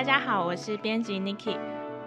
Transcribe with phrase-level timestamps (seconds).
[0.00, 1.58] 大家好，我是编辑 Niki。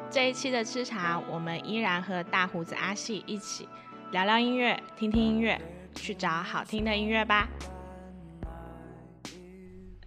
[0.09, 3.69] 这一期的吃茶，我们依然和大胡子阿细一起
[4.11, 5.61] 聊聊音乐，听听音乐，
[5.93, 7.47] 去找好听的音乐吧。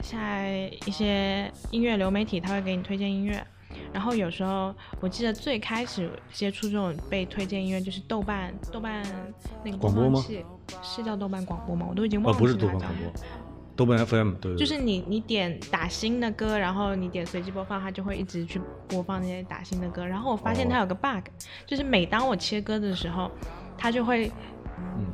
[0.01, 3.41] 现在一些音乐流媒体，他会给你推荐音乐。
[3.93, 9.01] 然后有时候，我记得最开始接触这种被推荐音乐，就是豆瓣，豆瓣
[9.63, 10.21] 那个广播吗？
[10.83, 11.87] 是叫豆瓣广播吗？
[11.89, 12.41] 我都已经忘了。
[12.41, 13.13] 不是豆瓣广播，
[13.77, 14.57] 豆瓣 FM 对。
[14.57, 20.05] 就是你你点打新的歌，然后你点随机播放，它就会一直去播放那些打新的歌。
[20.05, 21.27] 然后我发现它有个 bug，
[21.67, 23.31] 就是每当我切歌的时候，
[23.77, 24.33] 它就会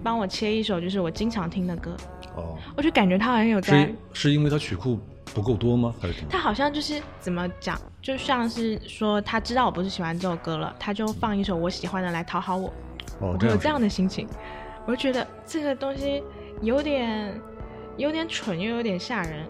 [0.02, 1.96] 帮我切一首就是我经常听的歌。
[2.36, 2.56] 哦。
[2.76, 3.84] 我就感觉它好像有在。
[3.84, 4.98] 是是因为它曲库。
[5.34, 5.94] 不够多吗？
[5.98, 12.70] 还是它好像就是怎么讲，就像是说他知道我不是喜欢这首歌了，他就放一首我喜欢的来讨好我。
[13.20, 14.28] 哦，有这样的心情，
[14.84, 16.22] 我就觉得这个东西
[16.60, 17.40] 有点
[17.96, 19.46] 有点蠢，又有点吓人。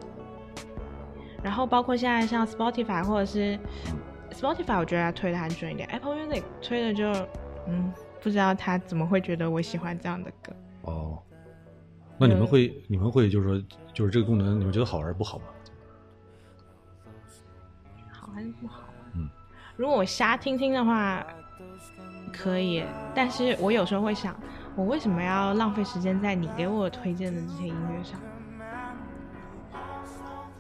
[1.43, 3.59] 然后包括现在像 Spotify 或者是
[4.31, 5.89] Spotify，我觉得他推的还准一点。
[5.89, 7.05] Apple Music 推的就
[7.67, 10.53] 嗯，不知道他怎么会觉得我喜欢这样的歌。
[10.83, 11.19] 哦，
[12.19, 15.45] 那你们会你们会就是说就是这个功能，你们觉得好还是不好吗？
[18.13, 18.85] 好还是不好。
[19.15, 19.29] 嗯，
[19.77, 21.27] 如果我瞎听听的话，
[22.33, 22.85] 可以。
[23.15, 24.35] 但是我有时候会想，
[24.77, 28.21] 我为什么要浪费时间在你给我推荐的这些音乐上？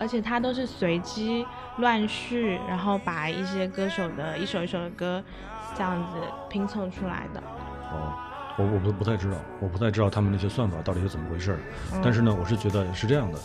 [0.02, 1.46] 而且它都是随机
[1.78, 5.22] 乱序，然后把一些歌手的一首一首的歌
[5.76, 6.18] 这样子
[6.50, 7.40] 拼凑出来的。
[7.92, 8.12] 哦，
[8.58, 11.56] 我我不不太知道，我不太知道他们那些算法到底是怎么回事。
[12.02, 13.38] 但是呢，我是觉得是这样的，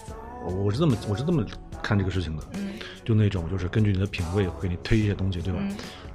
[0.43, 1.45] 我我是这么我是这么。
[1.79, 2.43] 看这个事情的，
[3.05, 5.59] 就那种就是根据你的品味给你推一些东西，对吧？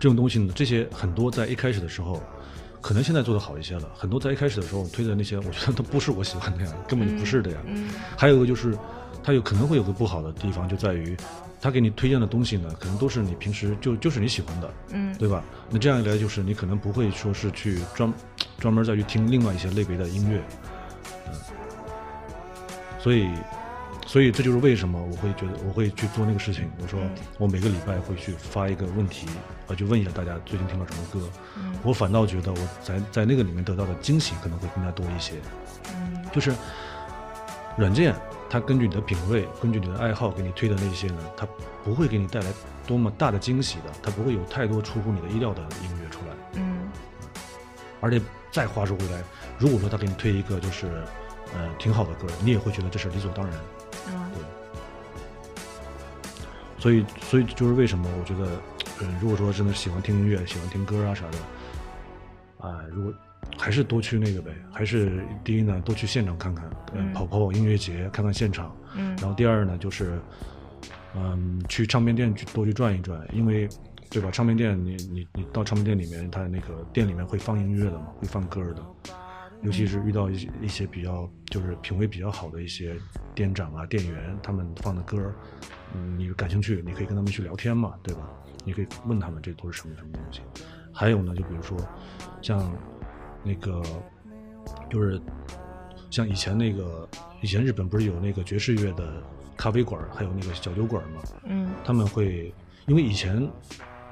[0.01, 2.21] 这种东西呢，这些很多在一开始的时候，
[2.81, 3.89] 可能现在做的好一些了。
[3.95, 7.59] 很多在一开始的时候推的那些，我觉得都不是我喜欢的呀，根本就不是的呀。
[8.19, 8.77] 还有一个就是，
[9.23, 11.17] 它有可能会有个不好的地方，就在于
[11.61, 15.43] 他给你推荐的东西呢，可能都是你平时就就是你喜欢的，嗯，对吧？
[15.71, 18.13] 那这样一来，就是你可能不会说是去专
[18.59, 20.41] 专门再去听另外一些类别的音乐，
[21.27, 21.35] 嗯，
[22.99, 23.29] 所以。
[24.05, 26.71] 所以这就是为什么我会觉得我会去做那个事情。
[26.83, 27.01] 我说
[27.39, 29.27] 我每个礼拜会去发一个问题，
[29.67, 31.27] 啊，去问一下大家最近听了什么歌。
[31.83, 35.37] 我反倒觉得我在在那个里面得到的惊喜可能会更加多一些。
[36.31, 36.53] 就是
[37.79, 38.15] 软件
[38.53, 41.49] 它根据你的品味、根据你的爱好给你推的那些呢，他
[41.83, 42.53] 不会给你带来
[42.87, 46.35] 多么大的惊喜的，他不会有太多出乎你的意料的音乐出来。
[46.57, 46.77] 嗯。
[48.03, 48.21] 而且
[48.51, 49.23] 再话说回来，
[49.59, 50.87] 如果说他给你推一个就是
[51.55, 53.55] 呃挺好的歌，你也会觉得这是理所当然。
[54.35, 54.43] 对，
[56.79, 58.51] 所以，所以就是为什么我觉得，
[59.01, 61.39] 嗯，如果说真的喜欢听音乐、喜欢听歌啊啥的，
[62.63, 63.13] 啊，如果
[63.59, 70.19] 还是多去那个呗，还是第一呢，多去现场看看，嗯，跑跑跑音乐节，看看现场，嗯，然后第二呢，就是，
[71.17, 73.69] 嗯，去唱片店去多去转一转，因为，
[74.09, 74.31] 对吧？
[74.31, 78.83] 唱片店，你你你到唱片店里面，它那个店里面会放音乐的嘛，会放歌的。
[79.63, 82.97] 尤其是遇到一些一些比较就是品味比较好的一些
[83.35, 85.33] 店长啊店员，他们放的歌，
[85.95, 88.29] 嗯，你感兴趣，你可以跟他们去聊天嘛，对吧？
[88.65, 90.41] 你可以问他们这都是什么什么东西。
[90.93, 91.77] 还有呢，就比如说
[92.41, 92.73] 像
[93.43, 93.83] 那个
[94.91, 95.21] 就是
[96.11, 97.09] 像以前那个
[97.41, 99.23] 以前日本不是有那个爵士乐的
[99.57, 101.23] 咖啡馆，还有那个小酒馆嘛？
[101.45, 102.55] 嗯，他们会
[102.87, 103.51] 因为以前。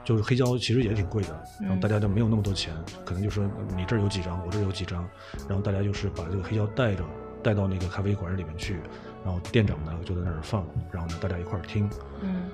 [0.02, 2.74] 就是黑胶其实也挺贵的，然后大家就没有那么多钱，
[3.04, 5.06] 可能就说你这儿有几张，我这儿有几张，
[5.46, 7.04] 然后大家就是把这个黑胶带着
[7.42, 8.78] 带到那个咖啡馆里面去，
[9.22, 11.88] 然后店长呢就在那儿放，然后呢大家一块儿听，
[12.22, 12.48] 嗯，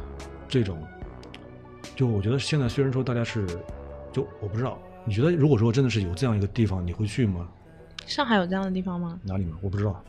[0.48, 0.76] 这种，
[1.94, 3.47] 就我觉得现在虽然说大家是，
[4.16, 7.47] 就我不知道，你觉得如果说真的是有这样一个地方，你会去吗？
[8.06, 9.21] 上海有这样的地方吗？
[9.22, 9.59] 哪里吗？
[9.60, 10.03] 我不知道，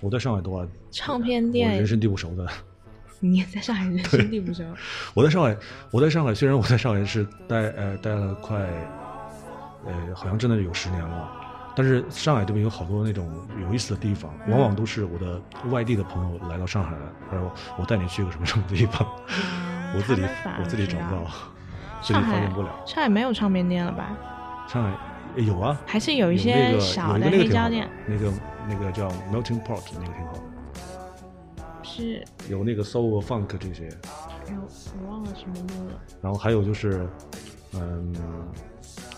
[0.00, 2.44] 我在上海的话，唱片店，人生地不熟的。
[3.20, 4.64] 你也在上海，人生地不熟。
[5.14, 5.56] 我在上海，
[5.92, 8.56] 我在上海，虽然我在上海是待呃待了快，
[9.86, 11.30] 呃好像真的有十年了，
[11.76, 13.30] 但是上海这边有好多那种
[13.60, 19.06] 有意思的地方，往往都是我的外地的朋友来到上海了，他说我带你去个什么什么地方，
[19.94, 20.22] 我自己
[20.58, 21.30] 我自己找不到，
[22.02, 22.68] 自己发现不了。
[22.84, 24.16] 上海没有唱片店了吧？
[24.68, 24.96] 上海
[25.36, 28.32] 有啊，还是有一些小的黑胶店，那个
[28.68, 30.40] 那个叫 Melting Pot，那个挺好的。
[31.82, 33.88] 是有那个 soul funk 这些，
[34.48, 34.60] 哎呦，
[35.02, 36.00] 我忘了什么路了。
[36.22, 37.06] 然后还有就是，
[37.74, 38.14] 嗯，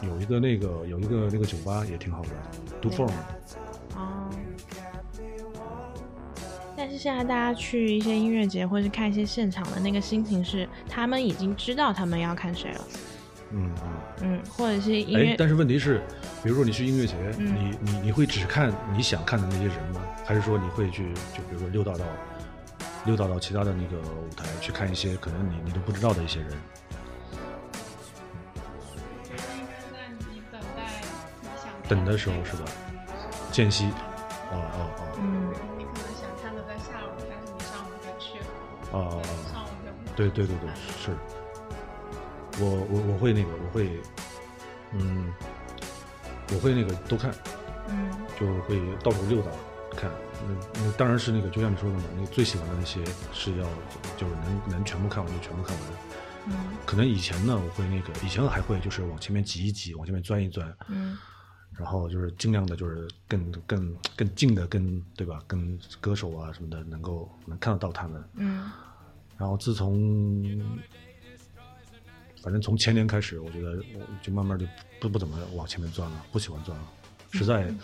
[0.02, 2.30] 有一个那个有一个那个酒吧也挺好的
[2.80, 3.10] ，Do Form。
[7.04, 12.80] 现在大家去一些音乐节或者是看一些现场的那个心情是，他们已经知道他们要看谁了。
[13.50, 13.92] 嗯嗯。
[14.22, 15.36] 嗯，或者是音乐。
[15.36, 16.00] 但是问题是，
[16.42, 20.00] 比如说你去音乐节，你你你会只看你想看的那些人吗？
[20.24, 22.06] 还是说你会去就比如说溜达到？
[23.04, 26.48] 溜达到其他的那个舞台去看一些可能你你都不知道的一些人。
[29.92, 31.02] 那你等待
[31.42, 32.64] 你想等的时候是吧？
[33.52, 33.88] 间隙，
[34.50, 34.90] 哦哦
[35.20, 35.52] 嗯，
[38.98, 40.70] 了，哦哦哦，上午就不对对对对，
[41.02, 41.16] 是。
[42.60, 44.00] 我我我会那个，我会，
[44.92, 45.32] 嗯，
[46.52, 47.34] 我会那个都看，
[47.88, 49.50] 嗯就会到处溜达
[49.96, 50.10] 看。
[50.46, 53.64] 那那当然是那个，就像你说的嘛，那最喜欢的那些是要
[54.16, 55.86] 就是能能全部看完就全部看完。
[56.46, 56.54] 嗯
[56.84, 61.16] 可能以前呢，我会那个以前还会就是往前面挤一挤，往前面钻一钻，嗯
[61.76, 68.22] 然后就是尽量的，就是更更更近的跟对吧，跟歌手啊什么的能够能看得到他们。
[68.36, 68.70] 嗯
[69.36, 70.44] 然后自从
[72.40, 74.64] 反正从前年开始，我觉得我就慢慢就
[75.00, 76.84] 不不怎么往前面钻了，不喜欢钻了，
[77.32, 77.74] 实在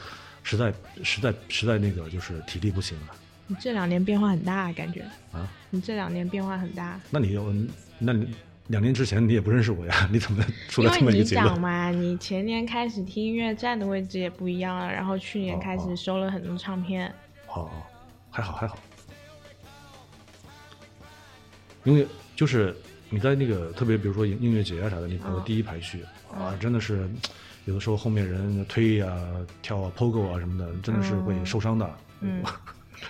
[0.45, 0.73] 实在
[1.03, 3.15] 实在实在那个就是体力不行了
[3.49, 5.03] 你这两年变化很大，感觉
[5.33, 5.49] 啊。
[5.71, 7.01] 你这两年变化很大。
[7.11, 7.53] 那你有
[7.99, 8.33] 那你
[8.70, 10.08] 两年之前你也不认识我呀？
[10.12, 11.46] 你怎么出因为你了这么一个结论？
[11.46, 17.08] 讲嘛，你前年开始听音乐站的位置也不一样了，然后去年开始收了很多唱片。
[17.49, 17.70] 哦哦，
[18.31, 18.78] 还好还好，
[21.82, 22.06] 因为
[22.37, 22.72] 就是
[23.08, 27.11] 你在那个特别比如说音乐节啊啥的，你跑到嗯第一排去、啊，真的是
[27.64, 29.12] 有的时候后面人推啊、
[29.62, 31.99] 跳啊、pogo 啊什么的，真的是会受伤的。
[32.20, 32.40] 嗯，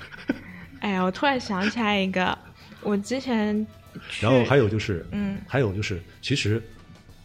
[0.80, 2.36] 哎呀，我突然想起来一个，
[2.80, 3.68] 我之前去
[4.20, 6.62] 然后还有就是，嗯还有就是，其实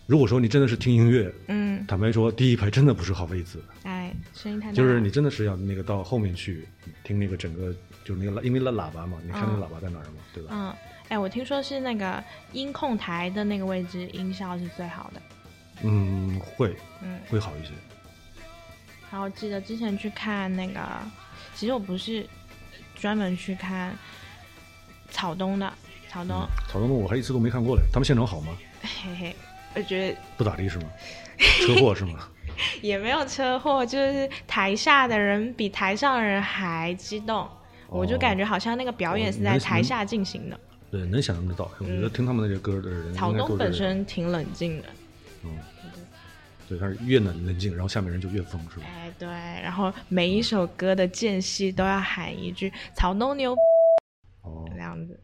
[0.05, 6.67] 如果说你真的是听音乐，嗯，坦白说，第一排真的不是好位置，哎，声音太大，就是你真的是要那个到后面去
[7.03, 7.73] 听那个整个，
[8.03, 10.49] 就是那个喇，因为那喇叭嘛，你看那嗯个喇叭在哪儿嘛，对吧？
[10.51, 10.73] 嗯，
[11.09, 12.23] 哎，我听说是那个
[12.53, 15.21] 音控台的那个位置音效是最好的。
[15.83, 17.71] 嗯，会嗯，会好一些。
[19.11, 20.79] 然后记得之前去看那个，
[21.53, 22.25] 其实我不是
[22.95, 23.97] 专门去看
[25.09, 25.73] 草东的，
[26.15, 28.57] 草东，草东东我还一次都没看过嘞，他们现场好吗？
[28.81, 29.35] 嘿嘿，
[29.75, 30.85] 我觉得不咋地是吗？
[31.37, 32.29] 车祸是吗？
[32.81, 37.45] 也没有车祸，就是台下的人比台上的人还激动，
[37.89, 40.57] 我就感觉好像那个表演是在台下进行的。
[40.89, 41.69] 对，能想象得到。
[41.79, 44.87] 我觉得听他们那些歌的人，草东本身挺冷静的，
[45.43, 45.51] 嗯，
[46.69, 48.85] 对，他是越冷冷静，然后下面人就越疯，是吧？
[48.95, 53.53] 哎对，然后每一首歌的间隙都要喊一句“草东牛
[54.43, 55.19] 哦”这，样子。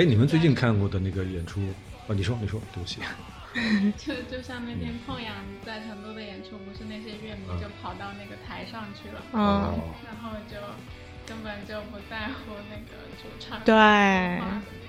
[0.00, 1.60] 哎，你们最近看过的那个演出
[2.08, 2.16] 啊？
[2.16, 3.00] 你说，你说，对不起。
[3.98, 10.56] 就就像那天痛痒在成都的演出，不是那些乐迷就跑到那个台上去了，嗯，哦然后就
[11.26, 13.74] 根本就不在乎那个主唱对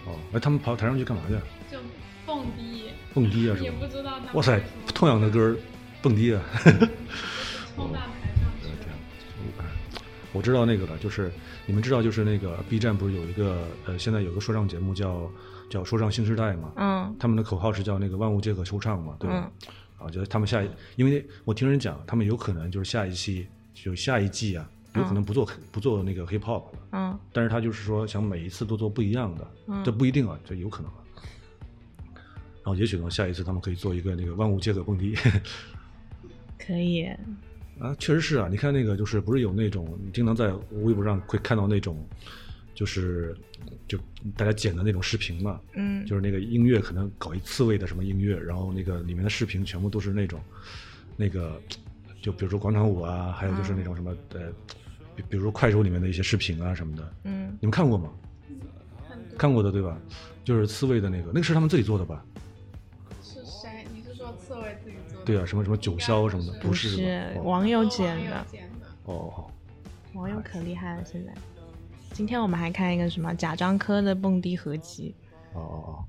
[0.06, 1.34] 哦，哎，他们跑台上去干嘛去？
[1.70, 1.82] 就
[2.26, 3.72] 蹦迪，蹦迪啊，是也？
[3.72, 4.62] 不知道哇塞
[4.96, 5.58] 痛痒的歌儿
[6.02, 6.42] 蹦迪啊！
[7.76, 8.31] 冲到台上去了。
[10.34, 11.32] 我知道那个了，就是
[11.66, 15.30] 你们知道，就是那个 B 站不是有一个呃，现在有个说唱节目叫
[15.70, 16.72] 叫说唱新时代嘛？
[16.78, 19.52] 嗯他们的口号是叫那个万物皆可说唱嘛，对吧？
[20.00, 30.98] 嗯啊，就是他们下一，因为我听人讲，他们有可能就是下一期就下一季啊，有可能不做、不做那个 hip hop 了，嗯但是他就是说想每一次都做不一样的，嗯这不一定啊，这有可能啊。
[32.64, 35.16] 然后也许呢，下一次他们可以做一个那个万物皆可蹦迪。
[36.58, 37.10] 可以，
[37.82, 42.08] 啊，确实是啊，你看那个就是不是有那种，你经常在微博上会看到那种，
[42.76, 43.36] 就是
[43.88, 43.98] 就
[44.38, 50.40] 大家剪的那种视频嘛，嗯，就是那个音乐可能搞一刺猬的什么音乐，然后那个里面的视频全部都是那种
[51.18, 51.60] 那个
[52.22, 54.52] 就比如说广场舞啊，还有就是那种什么呃，
[55.16, 58.12] 比比如说快手里面的一些视频啊什么的，嗯，你们看过吗？
[59.08, 60.00] 看过看过的对吧？
[60.44, 62.24] 就是刺猬的那个，那个是他们自己做的吧？
[65.26, 68.46] 对啊，什么什么九霄什么的，不是吧是哦网友哦剪的，
[69.06, 69.52] 哦哦，
[70.14, 71.34] 网友可厉害了，现在。
[72.14, 75.16] 今天我们还看一个什么贾樟柯的蹦迪合集。
[75.54, 76.06] 哦哦哦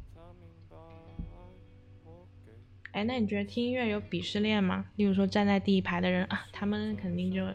[2.93, 4.85] 哎，那你觉得听音乐有鄙视链吗？
[4.97, 7.47] 例如说站在第一排的人啊，他们肯定就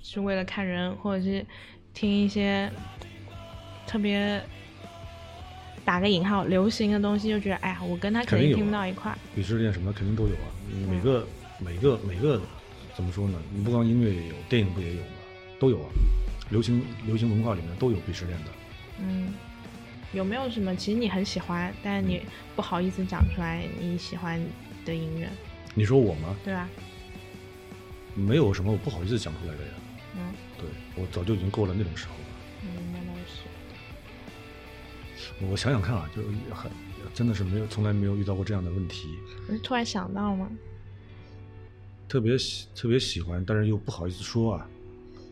[0.00, 1.44] 是为了看人，或者是
[1.92, 2.70] 听一些
[3.86, 4.40] 特别
[5.84, 9.18] 打个引号流行的东西，就觉得哎呀，我跟他肯肯定听不到一块儿。
[9.36, 10.48] 鄙视链什么的肯定都有啊，
[10.90, 11.26] 每个
[11.58, 12.40] 每个每个
[12.94, 13.38] 怎么说呢？
[13.54, 15.06] 你不光音乐也有，电影不也有吗？
[15.58, 15.90] 都有啊，
[16.50, 18.50] 流行流行文化里面都有鄙视链的。
[19.00, 19.32] 嗯，
[20.12, 22.22] 有没有什么其实你很喜欢，但是你
[22.56, 24.40] 不好意思讲出来你喜欢
[24.84, 25.28] 的音乐，
[25.74, 26.36] 你说我吗？
[26.44, 26.68] 对吧？
[28.14, 29.70] 没有什么我不好意思讲出来的呀。
[30.16, 30.20] 嗯
[30.56, 32.20] 对我早就已经过了那种时候了。
[32.62, 32.94] 嗯。
[35.50, 36.22] 我想想看啊，就
[36.54, 36.70] 很
[37.12, 39.08] 真的是没有从来没有遇到过这样的问题，
[39.48, 40.48] 我是突然想到吗？
[42.08, 44.66] 特别喜特别喜欢，但是又不好意思说啊。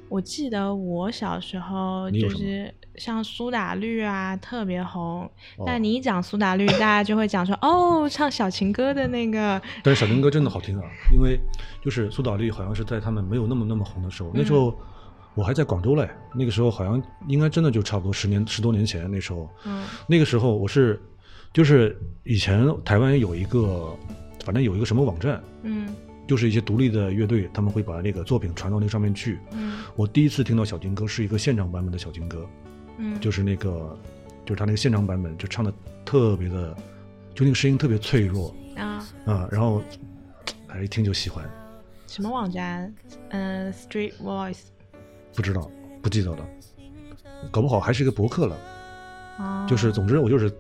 [0.09, 5.23] 我记得我小时候就是像苏打绿啊特别红，
[5.57, 10.85] 哦但你一讲苏打绿，大家就会讲说哦，唱小情歌的那个，但是小情歌真的好听啊，
[11.15, 11.41] 因为
[11.83, 14.79] 就是苏打绿好像是在他们没有那么那么红的时候，那时候
[15.35, 21.01] 我还在广州嘞，那个时候好像应该真的就差不多十年十多年前那时候，嗯那个时候我是
[21.53, 23.97] 就是以前台湾有一个
[24.45, 25.95] 反正有一个什么网站，嗯
[26.27, 29.39] 就是一些独立的乐队，他们会把那个作品传到那个上面去。
[29.53, 32.47] 嗯我第一次听到小金歌是一个现场版本的小金歌，
[32.99, 33.99] 嗯，就是那个
[34.45, 35.73] 就是他那个现场版本就唱的
[36.05, 36.77] 特别的，
[37.35, 39.83] 就那个声音特别脆弱啊啊、然后
[40.69, 41.45] 哎一听就喜欢。
[42.07, 42.95] 什么网站？
[43.31, 44.61] 嗯、s t r e e t Voice
[45.35, 45.71] 不知道，
[46.03, 46.49] 不记得了，
[47.51, 48.57] 搞不好还是一个博客了。
[49.39, 50.53] 啊，就是总之我就是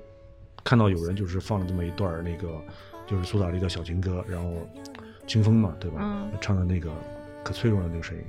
[0.64, 2.49] 看到有人就是放了这么一段儿那个
[3.07, 4.50] 就是苏打绿的小情歌，然后
[5.26, 5.99] 清风嘛，对吧？
[6.00, 6.91] 嗯唱的那个
[7.45, 8.25] 可脆弱的那个声音，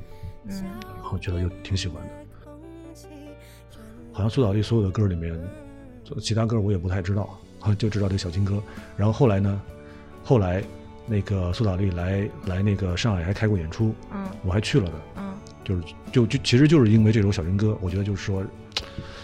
[0.50, 0.64] 嗯
[0.96, 2.10] 然后觉得又挺喜欢的。
[4.12, 5.40] 好像苏打绿所有的歌里面，
[6.22, 7.40] 其他歌我也不太知道，
[7.78, 8.62] 就知道这个小情歌。
[8.98, 9.62] 然后后来呢，
[10.24, 10.62] 后来
[11.08, 14.94] 那个苏打绿来来那个上海还开过演出，嗯我还去了的。
[15.64, 18.44] 嗯就是就就其实就是因为这首小情歌，我觉得就是说，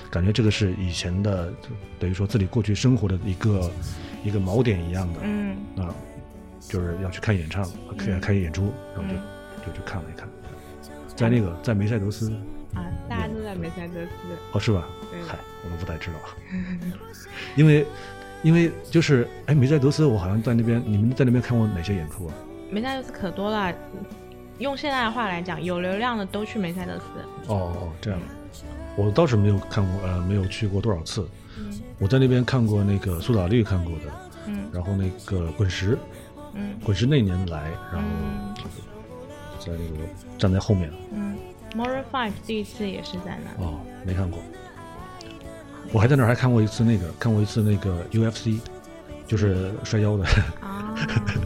[0.09, 1.67] 感觉这个是以前的，就
[1.99, 3.69] 等于说自己过去生活的一个
[4.23, 5.93] 一个锚点一样的嗯啊，
[6.61, 7.67] 就是要去看演唱，
[7.97, 9.21] 看看演出，然后就嗯
[9.65, 10.27] 就去看了一看，
[11.15, 12.31] 在那个在梅赛德斯
[12.73, 14.09] 啊，大家都在梅赛德斯。
[14.53, 14.87] 哦是吧？
[15.11, 16.19] 对嗨，我都不太知道，
[17.57, 17.85] 因为
[18.43, 22.33] 因为就是哎梅赛德斯，我好像在那边，你们在那边看过哪些演出啊？
[22.71, 23.73] 梅赛德斯可多了，
[24.59, 27.03] 用现在的话来讲，有流量的都去梅赛德斯。
[27.47, 28.19] 哦哦这样，
[28.95, 31.27] 我倒是没有看过，呃，没有去过多少次。
[31.57, 34.05] 嗯我在那边看过那个苏打绿看过的，
[34.47, 35.97] 嗯然后那个滚石，
[36.53, 38.53] 嗯滚石那年来，然后嗯
[39.59, 41.35] 在那个站在后面，嗯
[41.75, 43.65] ，Maroon Five 第一次也是在那。
[43.65, 44.39] 哦，没看过。
[45.91, 48.59] 我还在那儿还看过一次那个，看过一次那个 UFC，
[49.27, 50.23] 就是摔跤的，
[50.61, 50.95] 啊，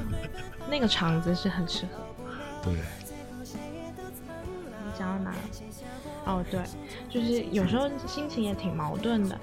[0.69, 2.03] 那个场子是很适合。
[2.61, 2.73] 对，
[4.93, 5.37] 你讲到哪了？
[6.25, 6.61] 哦，对，
[7.09, 9.37] 就是有时候心情也挺矛盾的，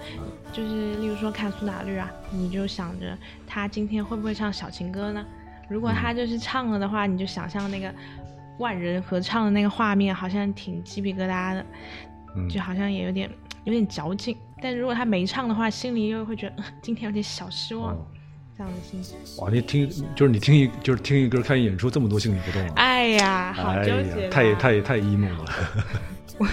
[0.52, 3.16] 就是例如说看苏打绿啊，你就想着
[3.47, 5.25] 他今天会不会唱小情歌呢？
[5.69, 7.92] 如果他就是唱了的话，你就想象那个
[8.59, 11.66] 万人合唱的那个画面，好像挺鸡皮疙瘩的，
[12.37, 13.30] 嗯，就好像也有点
[13.64, 14.37] 有点矫情。
[14.62, 18.07] 但如果他没唱的话，心里又会觉得、呃 今天有点小失望，哦，
[18.60, 19.16] 这样的心情。
[19.42, 22.72] 哇，你听就是你听一就是听一歌看一演出，这么多心理活动啊！
[22.76, 25.44] 哎呀，好哎纠结、呀，太太太 emo 了。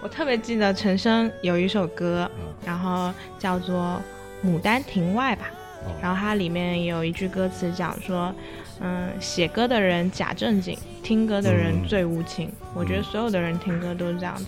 [0.00, 4.00] 我特别记得陈升有一首歌，嗯然后叫做
[4.48, 5.46] 《牡丹亭外》吧，
[5.86, 8.32] 哦然后它里面有一句歌词讲说，
[8.80, 12.48] 嗯，写歌的人假正经，听歌的人嗯最无情。
[12.74, 14.46] 我觉得所有的人听歌都是这样子。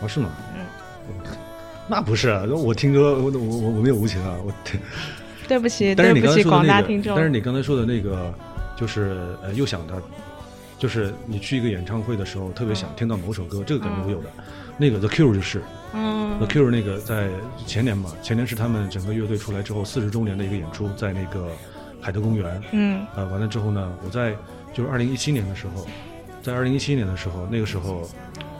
[0.00, 0.30] 哦，是吗？
[0.56, 0.64] 嗯，
[1.88, 4.78] 那不是啊，我听歌，我我我我没有无情啊，我听。
[5.48, 7.16] 对不起，但是你刚才对不起广说的那个，大听众。
[7.16, 8.34] 但是你刚才说的那个，
[8.76, 9.94] 就是呃，又想到，
[10.78, 14.28] 就是你去一个演唱会的时候，特别想听到某首歌，这个感觉我有的。
[14.76, 15.62] 那个 The Cure 就是、
[15.94, 17.30] 嗯 The Cure 那个在
[17.66, 21.48] 前年嘛，前年是他们整个乐队出来之后四十周年的一个演出，在那个
[21.98, 22.62] 海德公园。
[22.72, 24.36] 嗯呃，完了之后呢，我在
[24.74, 25.86] 就是二零一七年的时候，
[26.42, 28.06] 在二零一七年的时候，那个时候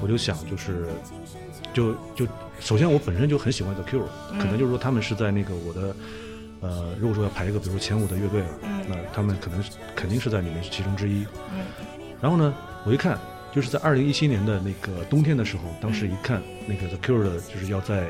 [0.00, 0.86] 我就想，就是
[1.74, 2.26] 就就
[2.60, 4.06] 首先我本身就很喜欢 The Cure，、
[4.38, 5.94] 可能就是说他们是在那个我的
[6.60, 8.48] 呃，如果说要排一个比如说前五的乐队了，
[8.88, 11.24] 那他们可能是肯定是在里面其中之一。
[12.20, 13.16] 然后呢，我一看，
[13.54, 18.08] 就是在二零一七年的那个冬天的时候，当时一看那个 The Cure 的，就是要在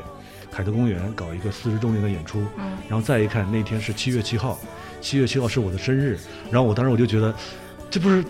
[0.51, 2.43] 海德公园搞一个四十周年的演出，
[2.87, 4.59] 然后再一看那天是七月七号，
[4.99, 6.17] 七月七号是我的生日，
[6.49, 7.31] 然后我当时我就觉得，
[7.91, 8.25] 这不是，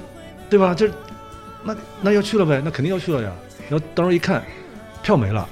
[0.49, 0.75] 对吧？
[0.75, 0.91] 这
[1.63, 3.31] 那那要去了呗，那肯定要去了呀。
[3.69, 4.43] 然后当时一看，
[5.01, 5.47] 票没了，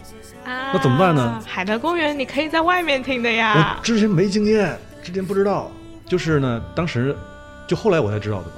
[0.48, 1.42] 啊，那怎么办呢？
[1.46, 3.76] 海德公园你可以在外面听的呀。
[3.78, 3.84] 我。
[3.84, 5.70] 之前没经验，之前不知道，
[6.06, 7.16] 就是呢，当时
[7.68, 8.54] 就后来我才知道的嘛。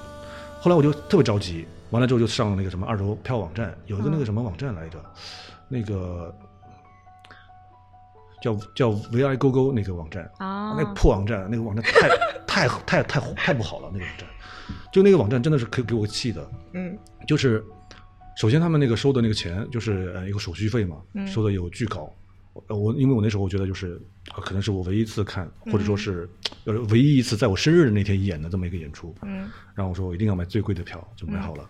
[0.62, 5.00] 后来我就特别着急，完了之后就上那个什么二手票网站，有一个那个什么网站来着，
[5.68, 6.36] 那个
[8.42, 12.10] 叫叫 VI 勾勾那个网站，啊，那个破网站，那个网站太
[12.46, 14.28] 太太太太不好了，那个网站，
[14.92, 16.98] 就那个网站真的是可以给我气的，嗯。
[17.28, 17.64] 就是
[18.40, 21.28] 首先他们那个收的那个钱就是呃一个手续费嘛，嗯。
[21.28, 22.10] 收的有巨高。
[22.68, 24.02] 呃，我因为我那时候我觉得就是，
[24.34, 26.30] 呃可能是我唯一一次看，或者说是
[26.64, 29.50] 呃唯一一次在我生日的那天演的这么一个演出，嗯。
[29.76, 31.70] 然后我说我一定要买最贵的票，就买好了。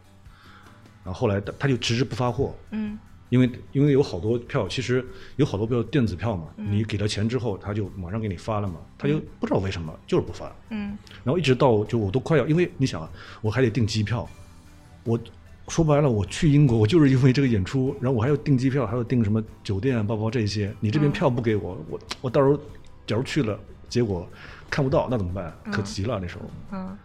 [1.03, 2.99] 然后后来他他就迟迟不发货，嗯。
[3.29, 5.03] 因为因为有好多票，其实
[5.37, 6.71] 有好多票电子票嘛，嗯。
[6.71, 10.95] 你给了钱之后，他就马上给你发了嘛，他就不知道为什么就是不发，嗯。
[11.23, 13.11] 然后一直到就我都快要，因为你想啊，
[13.41, 14.29] 我还得订机票，
[15.03, 15.19] 我
[15.69, 22.57] 说白了，我去英国，我就是因为这个演出，然后我还要订机票，还要订什么酒店啊、包括这些，你这边票不给我，我我到时候
[23.05, 23.57] 假如去了，
[23.87, 24.27] 结果
[24.69, 25.55] 看不到，那怎么办？
[25.71, 26.41] 可急了那时候。
[26.71, 26.97] 嗯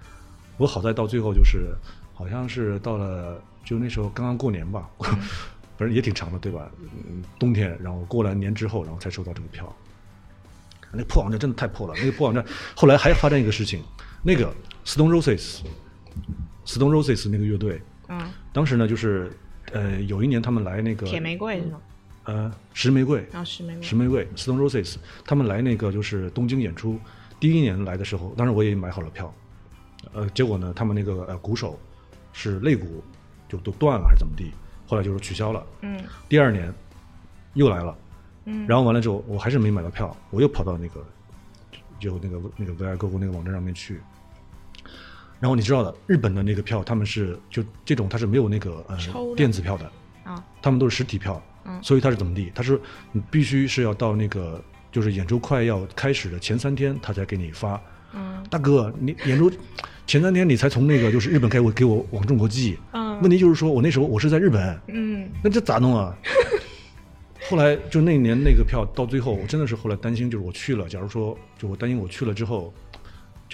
[0.56, 1.74] 我好在到最后就是，
[2.14, 4.88] 好像是到了就那时候刚刚过年吧，
[5.76, 6.70] 反正也挺长的，对吧？
[6.80, 9.74] 嗯，冬天，然后过了年之后，然后才收到这个票。
[10.92, 11.94] 那个破网站真的太破了。
[11.98, 12.44] 那个破网站
[12.76, 13.82] 后来还发生一个事情，
[14.22, 19.32] 那个 Stone Roses，Stone Roses 那个乐队，嗯，当时呢就是
[19.72, 21.80] 呃有一年他们来那个铁玫瑰是吗？
[22.24, 23.82] 呃石玫瑰，然后石玫瑰。
[23.82, 26.98] 石玫瑰 Stone Roses，他们来那个就是东京演出，
[27.38, 29.34] 第一年来的时候，当时我也买好了票，
[30.14, 31.78] 呃，结果呢，他们那个呃鼓手
[32.32, 33.04] 是肋骨
[33.46, 34.52] 就都断了还是怎么地，
[34.86, 35.66] 后来就是取消了。
[35.82, 36.72] 嗯第二年
[37.52, 37.94] 又来了，
[38.46, 41.04] 嗯然后完了之后，我还是没买到票，我又跑到那个
[42.00, 44.00] 就那个那个 VI 购物那个网站上面去。
[45.44, 48.96] 然后你知道的，日本的那个票，他们是就这种，它是没有那个呃
[49.36, 49.92] 电子票的，
[50.24, 50.42] 啊。
[50.62, 51.78] 他们都是实体票，嗯。
[51.82, 52.50] 所以他是怎么地？
[52.54, 52.80] 他是
[53.12, 54.58] 你必须是要到那个
[54.90, 57.78] 就是演出快要开始的前三天，他才给你发。
[58.14, 58.42] 嗯。
[58.48, 59.52] 大哥，你演出
[60.06, 63.20] 前三天你才从那个就是日本开我给我往中国寄，嗯。
[63.20, 65.28] 问题就是说我那时候我是在日本，嗯。
[65.42, 66.16] 那这咋弄啊？
[67.50, 72.72] 后来就那一年那个票到最后，我真的是后来担心，就是我去了，假如说就我担心我去了之后，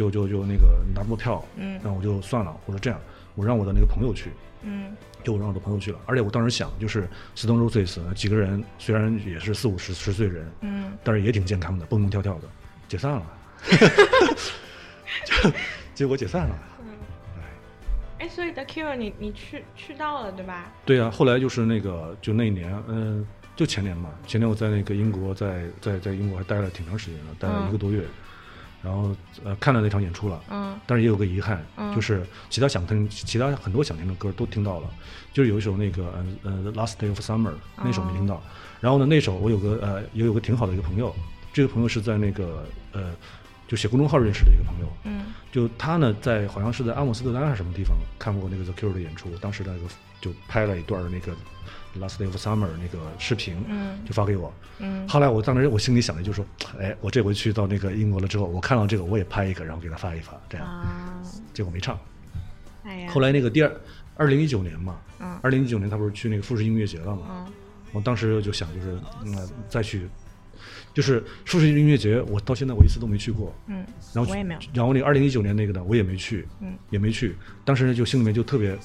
[0.00, 1.78] 就就就那个拿不到票，嗯。
[1.84, 2.98] 那我就算了，我说这样，
[3.34, 4.30] 我让我的那个朋友去，
[4.62, 4.96] 嗯。
[5.22, 10.92] 就我让我的朋友去了，而且我当时想，就是 Stone Roses 几个人虽然也是四五十十岁人，嗯。
[11.04, 12.48] 但是也挺健康的，蹦蹦跳跳的，
[12.88, 13.26] 解散了，
[15.24, 15.50] 就
[15.94, 16.58] 结果解散了。
[18.18, 20.72] 哎，所以 The Cure 你你去去到了对吧？
[20.86, 28.04] 对啊，后来就是那个就那一年，嗯、就前年嘛，前年我在那个英国在在在英国还待了挺长时间的，待了一个多月，
[28.82, 29.14] 然后
[29.44, 30.78] 呃看了那场演出了，嗯。
[30.86, 31.94] 但是也有个遗憾，嗯。
[31.94, 34.90] 就是其他想听，其他很多想听的歌都听到了，
[35.32, 36.04] 就是有一首那个
[36.42, 38.42] 呃呃 Last Day of Summer 那首没听到，
[38.80, 41.14] 然后呢那首我有个呃也有个挺好的一个朋友，
[41.52, 43.12] 这个朋友是在那个呃
[43.68, 45.26] 就写公众号认识的一个朋友，嗯。
[45.52, 49.80] 就他呢在好像是在阿姆斯特丹还是什么地方看过那个 The Cure 的演出，当时那个
[50.20, 51.32] 就拍了一段那个
[51.98, 54.52] Last Day of Summer 那个视频，嗯就发给我。
[54.78, 56.46] 嗯后来我当时我心里想的就是说，
[56.78, 60.66] 哎，我这回去到那个英国了之后，我看到这个我也拍一个，然后给他发一发，这样。
[60.66, 61.20] 啊，
[61.52, 61.98] 结果没唱。
[62.84, 63.80] 哎呀，后来那个第二，
[64.16, 67.46] 二零一九年嘛，嗯二零一九年他不是去那个富士音乐节了嘛？
[67.46, 67.52] 嗯
[67.92, 69.36] 我当时就想，就是嗯、
[69.68, 70.08] 再去，
[70.94, 73.52] 就是富士音乐节，我到现在我一次都没去过。
[73.66, 77.34] 嗯，然后我也没有然后那个二零一九年那个呢，我也没去，嗯，也没去。
[77.64, 78.78] 当时呢，就心里面就特别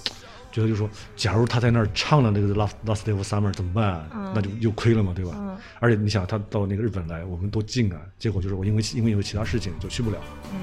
[0.56, 4.08] 觉得，就说，假如他在那儿唱了那个 Last Last Day of Summer 怎么办啊？
[4.14, 5.32] 嗯那就又亏了嘛，对吧？
[5.36, 8.00] 嗯而且你想，他到那个日本来，我们多近啊！
[8.18, 10.18] 结果就是我因为因为有其他事情就去不了。
[10.54, 10.60] 嗯，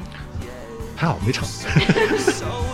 [0.96, 1.46] 还好没唱。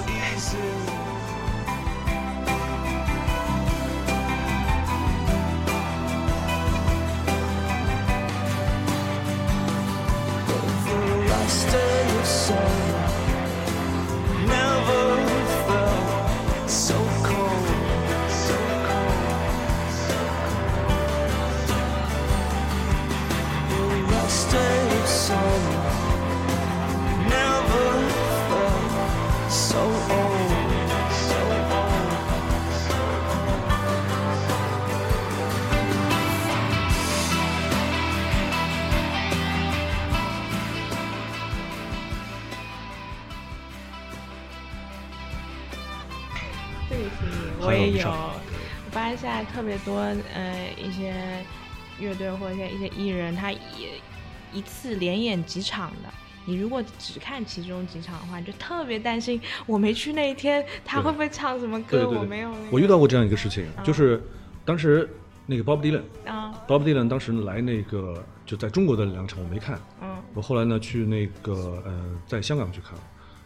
[54.53, 56.09] 一次连演几场的。
[56.45, 61.99] 你如果只看其中几场的话，你就特别担心，我没去那一天，他会不会唱什么歌？
[61.99, 62.67] 对对对我没有、那个。
[62.71, 64.23] 我遇到过这样一个事情，就是
[64.65, 65.07] 当时
[65.45, 66.03] 那个 Bob Dylan。
[66.25, 72.99] 啊，Bob Dylan 当时来那个就在中国的两场我没看，嗯我后来呢去那个呃在香港去看，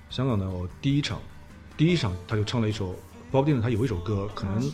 [0.09, 1.21] 香港呢我第一场，
[1.77, 2.95] 第一场他就唱了一首
[3.33, 4.73] Bob Dylan 他有一首歌，可能、呃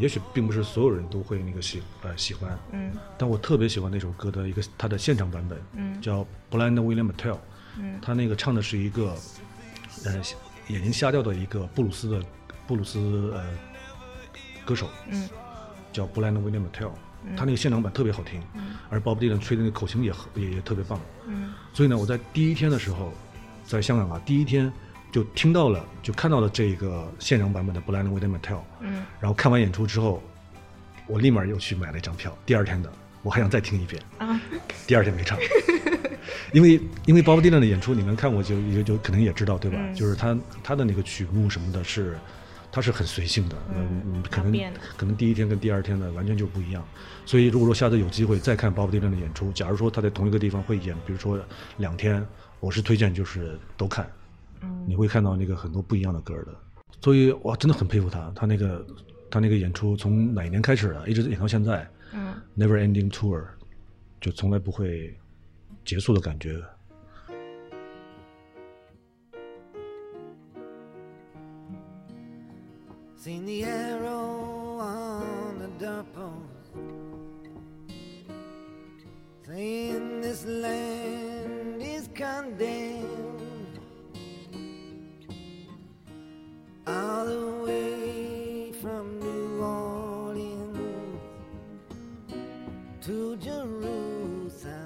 [0.00, 2.92] 也许并不是所有人都会那个喜呃喜欢，嗯。
[3.18, 6.00] 但我特别喜欢那首歌的一个它的现场版本，嗯。
[6.00, 7.38] 叫 Blind William Tell，
[7.78, 7.98] 嗯。
[8.00, 9.14] 他那个唱的是一个
[10.04, 10.22] 呃
[10.68, 12.22] 眼睛瞎掉的一个布鲁斯的
[12.66, 13.44] 布鲁斯呃
[14.64, 15.28] 歌手，嗯。
[15.92, 16.90] 叫 Blind William Tell，、
[17.36, 18.42] 他那个现场版特别好听，
[18.90, 21.52] 而 Bob Dylan 吹的那个口型也很也也特别棒，嗯。
[21.72, 23.12] 所以呢，我在第一天的时候，
[23.64, 24.72] 在香港啊，第一天
[25.14, 28.10] 就听到了，就看到了这个现场版本的 Blind
[28.80, 29.06] 嗯。
[29.20, 30.20] 然后看完演出之后，
[31.06, 34.40] 我立马又去买了一张票，第二天的，我还想再听一遍，啊。
[34.88, 35.38] 第二天没唱，
[36.52, 39.78] 因为因为 Bob Dylan 的演出，你们看过就也就可能也知道对吧？
[39.80, 39.94] 嗯。
[39.94, 42.18] 就是他他的那个曲目什么的是，
[42.72, 44.52] 他是很随性的，嗯嗯，可能
[44.96, 46.84] 可能第一天跟第二天的完全就不一样。
[47.24, 51.38] 所以如果说下次有机会再看 Bob Dylan 的演出，假如说他在同一个地方会演，比如说
[51.76, 52.26] 两天，
[52.58, 54.10] 我是推荐就是都看，嗯
[54.86, 56.54] 你会看到那个很多不一样的歌的。
[57.00, 58.86] 所以哇，真的很佩服他，他那个
[59.30, 61.88] 他那个演出从哪一年开始的，一直演到现在。
[62.12, 63.44] 嗯 Never Ending Tour，
[64.20, 65.18] 就从来不会
[65.84, 66.62] 结束的感觉。
[73.16, 76.76] Seen the arrow on the doorpost
[79.46, 83.03] saying this land is condemned
[86.86, 91.20] all the way from New Orleans
[93.02, 94.84] to Jerusalem.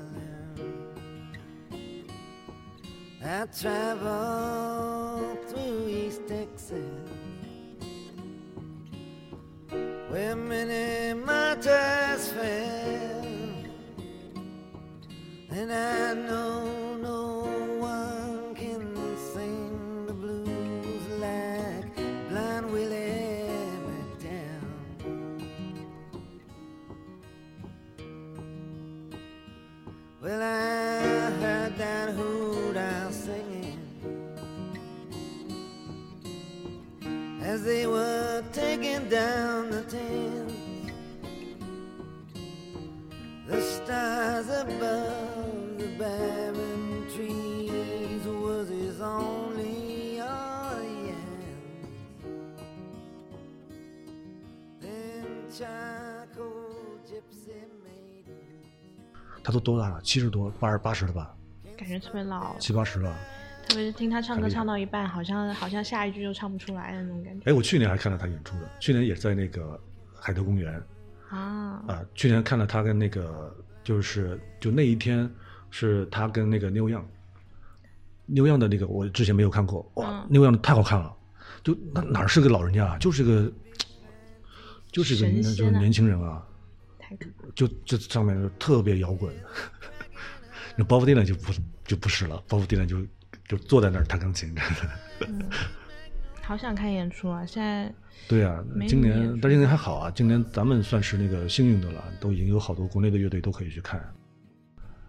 [3.24, 7.08] I traveled through East Texas
[10.08, 13.24] where many martyrs fell.
[15.50, 16.67] And I know
[59.58, 60.00] 都多大了？
[60.02, 61.34] 七十多，八十八十了吧？
[61.76, 63.14] 感觉特别老，七八十了。
[63.68, 69.78] 特别是听他唱歌唱到一半，好像好像下一句就唱不出来的那种感觉哎，我去年还看了他演出的，去年也在那个
[70.18, 70.82] 海德公园
[71.28, 71.82] 啊。
[71.86, 75.30] 啊、去年看了他跟那个就是就那一天
[75.70, 77.04] 是他跟那个 New Young。
[78.26, 81.14] New Young 的那个我之前没有看过，哇、嗯 n e w Young 太好看了，
[81.62, 83.52] 就那哪儿是个老人家啊，就是个
[84.90, 86.42] 就是个啊就是年轻人啊，
[87.08, 89.34] 太可怕了就这上面就特别摇滚。
[90.76, 91.52] 那 Bob Dylan 就不
[91.84, 93.02] 就不是了，Bob Dylan 就
[93.46, 94.54] 就坐在那儿弹钢琴。
[96.42, 97.44] 好想看演出啊！
[97.44, 97.92] 现在
[98.26, 104.00] 对啊，今年但今年还好啊，今年咱们算是那个幸运的了，都已经有好多国内的乐队都可以去看。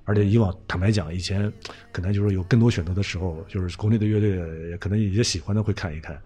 [0.10, 1.54] 而且以往坦白讲，以前
[1.92, 4.32] 可能就是有更多选择的时候，就是国内的乐队
[4.72, 6.20] 也可能也喜欢的会看一看。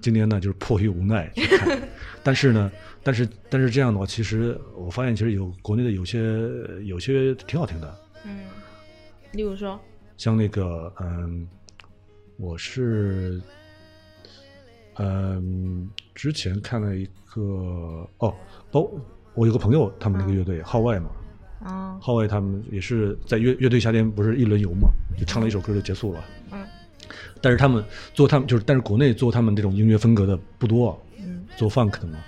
[0.00, 1.76] 今年呢，就是迫于无奈去看。
[2.22, 2.70] 但是呢，
[3.02, 6.20] 但是但是这样的话，其实我发现其实有国内的有些
[6.84, 8.46] 有些挺好听的，嗯，
[9.32, 9.80] 例如说，
[10.16, 11.48] 像那个嗯，
[12.36, 13.42] 我是
[14.98, 18.32] 嗯之前看了一个哦，
[18.70, 18.88] 包
[19.34, 21.10] 我有个朋友他们那个乐队号外嘛，
[21.64, 26.24] 啊，号外他们也是在乐乐队夏天不是一轮游嘛，就唱了一首歌就结束了。
[26.52, 26.64] 嗯
[27.40, 32.18] 但是他们做他们就是，但是国内做他们这种音乐风格的不多，嗯做 funk 的嘛。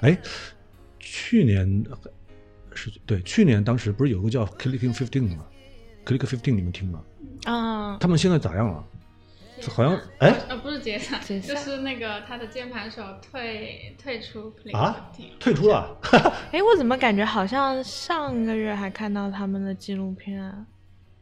[0.00, 0.16] 哎，
[0.98, 1.84] 去年
[2.72, 5.44] 是对，去年当时不是有个叫 Clicking Fifteen 吗
[6.06, 7.02] ？Click Fifteen 你们听吗？
[7.44, 8.82] 啊，他们现在咋样了？
[9.68, 15.98] 好像哎呃，不是解散，解散就是那个他的键盘手退退出啊退出了。
[16.52, 20.64] 哎，我怎么感觉好像上个月还看到他们的纪录片啊？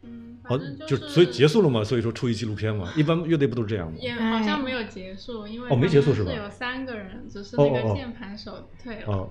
[0.02, 3.98] 嗯，好反正，就就是所以结束了嘛，所以说出一纪录片嘛，一般乐队不都是这样吗？
[4.00, 9.06] 也好像没有结束，因为哦没结束是吧是有三个人，只是那个键盘手退了。
[9.08, 9.30] 哦，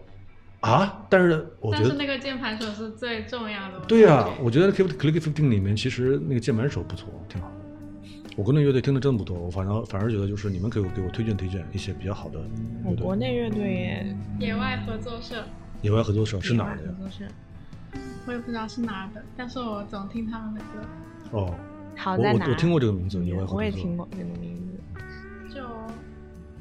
[0.60, 3.80] 啊，但是我觉得，但是那个键盘手是最重要的。
[3.88, 7.50] 对呀、感觉我觉得 Click Click Fifteen 里面其实那个键盘手不错，挺好。
[8.38, 12.40] 我国内乐队听的真不多，我反正反而觉得就是你们可以给我推荐推荐一些比较好的
[12.86, 12.96] 我。
[12.96, 15.44] 国内乐队也野外合作社，
[15.82, 16.90] 野外合作社是哪儿的呀？
[17.00, 17.26] 合作社
[18.28, 20.66] 我也不知道是哪儿的，但是我总听他们的歌，
[21.32, 21.52] 哦，
[21.96, 22.34] 好在哪？
[22.34, 23.58] 我我我听过这个名字，野外合作社。
[23.58, 24.80] 我也听过这个名字。
[25.52, 25.64] 就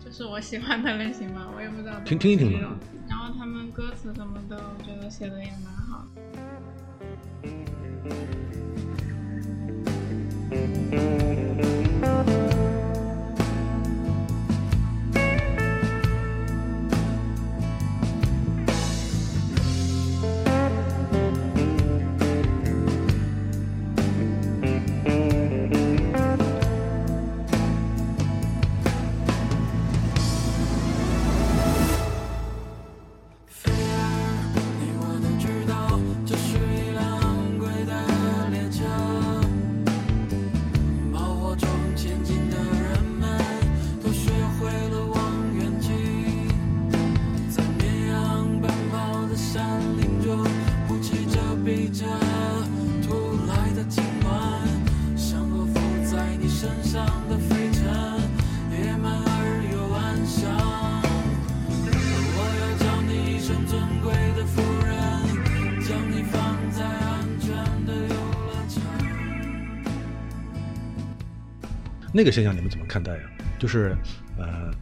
[0.03, 2.75] 就是我喜欢的类型吧，我也不知道听听一听吧
[3.07, 6.23] 然后他们歌词什么的，我觉得写的也蛮好的。
[72.17, 73.21] 那个现象你们怎么看待呀？
[73.59, 73.95] 就是
[74.39, 74.73] 呃，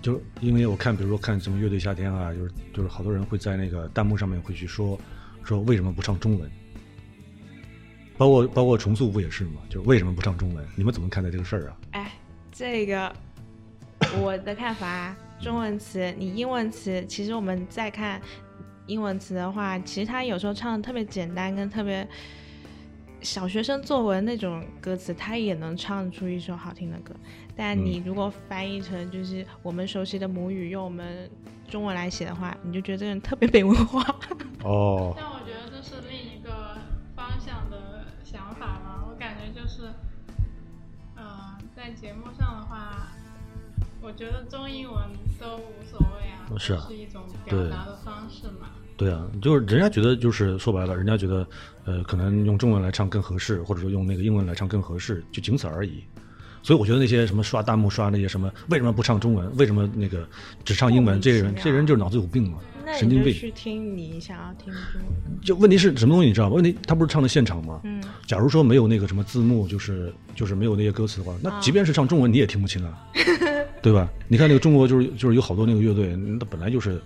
[0.00, 4.96] 就因为我看，比如说看什么乐队夏天啊，就是就是好多人会在那个弹幕上面会去说
[5.42, 6.48] 说为什么不唱中文，
[8.16, 9.60] 包括包括重塑不也是吗？
[9.68, 10.64] 就是为什么不唱中文？
[10.76, 11.76] 你们怎么看待这个事儿啊？
[11.90, 12.12] 哎，
[12.52, 13.12] 这个
[14.20, 18.20] 我的看法，中文词，你英文词，其实我们再看
[18.86, 22.06] 英文词的话，其实它有时候唱的特别简单，跟特别
[23.22, 27.14] 小学生作文那种歌词，他也能唱出一首好听的歌。
[27.56, 31.30] 但你如果翻译成就是我们熟悉的母语，用我们
[31.68, 34.02] 中文来写的话，你就觉得这个人特别没文化。
[34.64, 36.78] 哦，但我觉得这是另一个
[37.14, 39.04] 方向的想法吧。
[39.08, 39.90] 我感觉就是，
[41.16, 43.08] 呃，在节目上的话，
[44.00, 48.70] 我觉得中英文都无所谓啊，是啊是一种表达的方式嘛。
[49.00, 51.46] 对啊，就是人家觉得就是说白了，人家觉得
[51.86, 56.04] 呃可能用中文来唱更合适，或者说用那个英文来唱更合适，就仅此而已。
[56.62, 59.50] 所以我觉得那些什么刷弹幕刷那些什么，为什么不唱中文？
[59.56, 60.28] 为什么那个
[60.66, 61.18] 只唱英文？
[61.18, 62.58] 这些人，这些人就是脑子有病嘛，
[62.98, 63.32] 神经病。
[63.32, 65.40] 去听你想要听的中文。
[65.40, 66.56] 就问题是什么东西你知道吗？
[66.56, 67.80] 问题他不是唱的现场吗？
[67.84, 72.92] 嗯，假如说没有那个什么字幕，就是就是没有那些歌词的话，那即便是唱中文你也听不清啊，
[73.80, 74.06] 对吧？
[74.28, 77.00] 你看那个中国就是就是有好多那个乐队，那本来就是，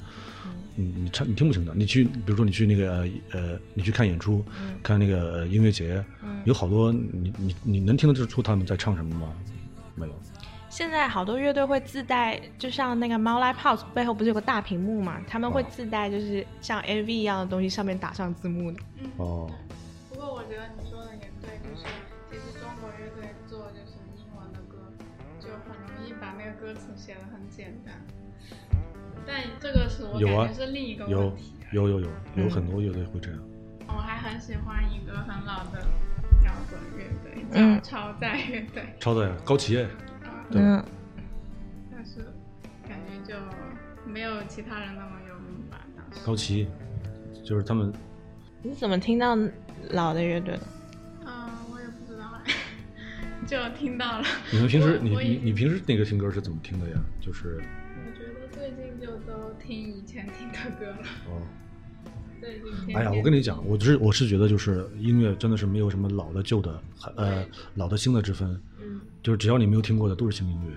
[0.74, 1.72] 你你唱你听不清的。
[1.74, 4.44] 你去比如说你去那个呃呃，你去看演出，
[4.82, 6.04] 看那个呃音乐节，
[6.44, 9.32] 有好多你你你能听得出他们在唱什么吗？
[9.94, 10.12] 没有。
[10.68, 15.20] 现在好多乐队会自带，就像那个猫 Live House 背后不是有个大屏幕嘛？
[15.28, 18.78] 他们会哦自带就是像 MV 一样的东西，上面打上字幕的。
[19.18, 19.48] 哦，
[20.08, 21.86] 不过我觉得你说的也对，就是
[22.28, 24.78] 其实中国乐队做就是英文的歌，
[25.38, 27.94] 就很容易把那个歌词写的很简单。
[29.26, 31.52] 但这个是我有啊感觉是另一个有问题。
[31.72, 33.40] 有有有有很多乐队会这样。
[33.88, 35.80] 我还很喜欢一个很老的
[36.44, 38.82] 摇滚乐队，嗯叫超载乐队。
[39.00, 39.84] 超载高旗耶，
[40.22, 40.84] 啊，对嗯，
[41.90, 42.18] 但是
[42.88, 43.36] 感觉就
[44.06, 46.24] 没有其他人那么有名吧，当时。
[46.26, 46.68] 高旗，
[47.44, 47.92] 就是他们
[48.62, 49.36] 你怎么听到
[49.90, 50.60] 老的乐队的？
[51.26, 52.42] 嗯，我也不知道啊，
[53.46, 54.24] 就听到了。
[54.52, 56.96] 你们平时你你你平时那个听歌是怎么听的呀？
[57.20, 57.60] 就是
[58.54, 61.42] 最近就都听以前听的歌了，哦。
[62.40, 62.96] 最近。
[62.96, 66.82] 哎呀，我跟你讲，我是我是觉得就是音乐真的是没有什么老的旧的，
[67.16, 70.72] 呃，老的新的之分，嗯，就是只要你没有听过的都是新音乐。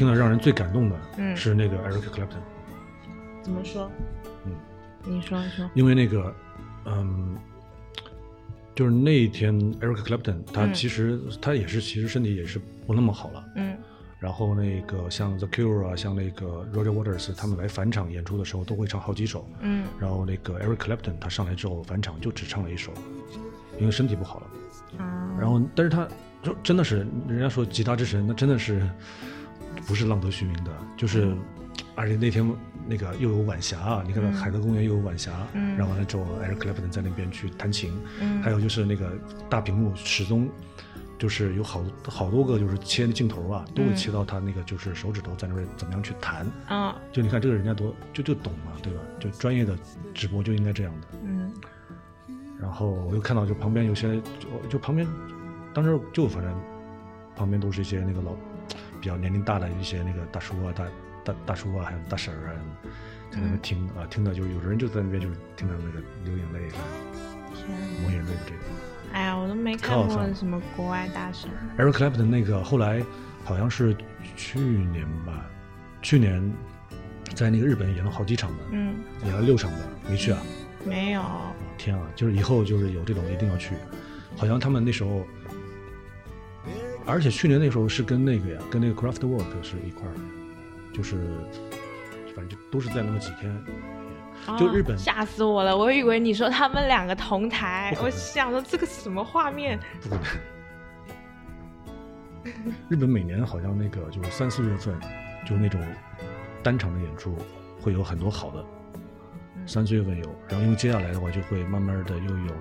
[0.00, 2.40] 听了让人最感动的嗯是那个 Eric Clapton，
[3.42, 3.90] 怎么说？
[4.46, 4.52] 嗯，
[5.04, 5.70] 你说你说。
[5.74, 6.34] 因为那个，
[6.86, 7.36] 嗯，
[8.74, 13.44] 就是那一天 Eric Clapton 他嗯其实、他也是其实身体也是不那么好了。
[13.56, 13.76] 嗯
[14.18, 19.46] 然后那个像 The Cure 啊，像那个 Roger Waters 他们来返场演出的时候都会唱好几首。
[19.60, 22.90] 嗯然后那个 Eric Clapton 他上来之后返场就只唱了一首，
[23.78, 24.46] 因为身体不好了。
[25.04, 26.08] 啊，然后，但是他
[26.42, 28.80] 就真的是，人家说吉他之神，那真的是
[29.86, 31.34] 不是浪得虚名的，就是，
[31.94, 32.48] 而且那天
[32.86, 34.32] 那个又有晚霞啊，你看到嗯。
[34.32, 35.76] 海德公园又有晚霞，嗯。
[35.76, 38.42] 然后完了之后，Eric Clapton 在那边去弹琴，嗯。
[38.42, 39.12] 还有就是那个
[39.48, 40.48] 大屏幕始终
[41.18, 49.00] 就是有好好多个就是切的镜头啊，都会嗯切到他那个就是手指头在那边怎么样去弹，啊就你看这个人家多就就懂嘛，对吧？
[49.18, 49.76] 就专业的
[50.14, 51.08] 直播就应该这样的。
[51.24, 51.52] 嗯。
[52.58, 55.06] 然后我又看到就旁边有些就就旁边，
[55.72, 56.54] 当时就反正
[57.34, 58.32] 旁边都是一些那个老
[59.00, 60.84] 比较年龄大的一些那个大叔啊大
[61.24, 62.60] 大大叔啊还有大婶儿啊，
[63.30, 66.76] 在那边听啊听到就有人就在那边就是听到那个流眼泪的
[67.54, 67.68] 天，
[68.02, 68.60] 抹眼泪的这个。
[69.12, 71.50] 哎呀，我都没看过什么国外大神。
[71.78, 73.02] Eric Clapton 那个后来
[73.44, 73.96] 好像是
[74.36, 75.44] 去年吧，
[76.00, 76.52] 去年
[77.34, 80.40] 在那个日本演了好几场的，嗯，演了六场的，没去啊。
[80.84, 81.22] 没有。
[81.76, 83.74] 天啊，就是以后就是有这种一定要去，
[84.36, 85.26] 好像他们那时候，
[87.10, 90.20] 而且去年那时候是跟那个呀，跟那个 Craftwork 是一块儿的，
[90.94, 91.16] 就是
[92.34, 93.64] 反正就都是在那么几天，
[94.58, 95.76] 就哦日本吓死我了！
[95.76, 99.78] 我以为你说他们两个同台我想说这个什么画面？
[100.02, 100.24] 不可能。
[102.88, 104.98] 日本每年好像那个就是三四月份，
[105.46, 105.80] 就那种
[106.62, 107.36] 单场的演出
[107.80, 108.64] 会有很多好的，
[109.66, 112.54] 三四月份有，然后因为接下来的话就会慢慢的又有，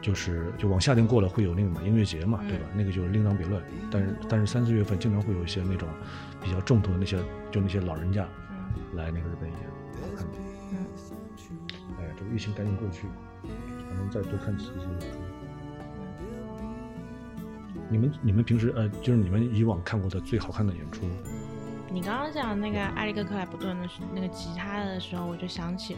[0.00, 2.66] 就是就往夏天过了会有那个嘛音乐节嘛，对吧？
[2.74, 3.62] 那个就是另当别论。
[3.90, 5.88] 但是但是三四月份经常会有一些那种
[6.42, 7.18] 比较重头的那些
[7.50, 9.58] 就那些老人家嗯来那个日本演，
[10.00, 10.32] 好看的。
[10.72, 10.86] 嗯
[11.98, 13.06] 哎呀，这个疫情赶紧过去，
[13.88, 15.06] 还能再多看几些演出。
[17.88, 21.06] 你们你们平时呃，就是你们以往看过的最好看的演出，
[21.88, 25.96] 你刚刚讲那个艾利克克莱普顿的时那个吉他的时候，我就想起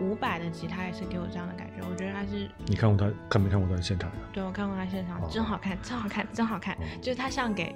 [0.00, 1.86] 伍佰的吉他也是给我这样的感觉。
[1.88, 4.16] 我觉得他是你看过他看没看过他的现场呀？
[4.32, 7.74] 对我看过他现场，哦真好看，真好看，真好看哦，就是他像给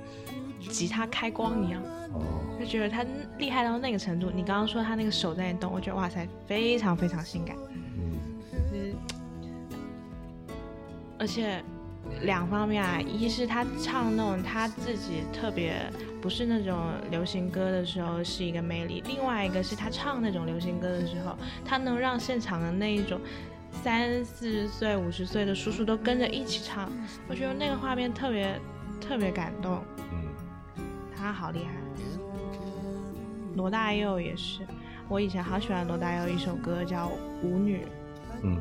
[0.61, 1.83] 吉他开光一样，
[2.13, 2.23] 哦，
[2.59, 3.05] 就觉得他
[3.39, 4.31] 厉害到那个程度。
[4.35, 7.57] 你刚刚说他那个手在动，我觉得哇塞，非常非常性感。
[7.97, 8.13] 嗯
[8.51, 8.95] 就是，
[11.19, 11.63] 而且
[12.23, 15.75] 两方面啊，一是他唱那种他自己特别
[16.23, 23.21] 不是那种流行歌的时候是一个魅力，另外一个是他唱那种流行歌的时候，他能让现场的那一种
[23.71, 26.91] 三四十岁、五十岁的叔叔都跟着一起唱，
[27.29, 28.59] 我觉得那个画面特别
[29.01, 30.29] 特别感动，嗯
[31.17, 31.73] 他好厉害。
[33.55, 34.61] 罗大佑也是，
[35.09, 37.07] 我以前好喜欢罗大佑一首歌叫
[37.43, 37.79] 《舞女》。
[38.43, 38.59] 嗯，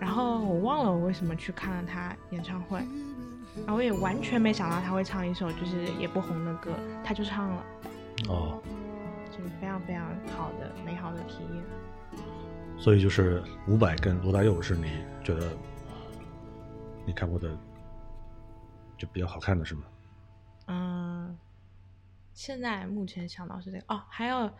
[0.00, 2.78] 然后我忘了我为什么去看了他演唱会，
[3.58, 6.72] 然后我也完全没想到他会唱一首就是也不红的歌，
[7.04, 7.64] 他就唱了，
[8.28, 8.62] 哦，
[9.30, 11.62] 就是非常非常好的美好的体验。
[12.78, 15.52] 所以就是伍佰跟罗大佑是你觉得
[17.04, 17.54] 你看过的
[18.96, 19.82] 就比较好看的是吗？
[20.66, 21.38] 嗯，
[22.32, 24.50] 现在目前想到是这个哦，还有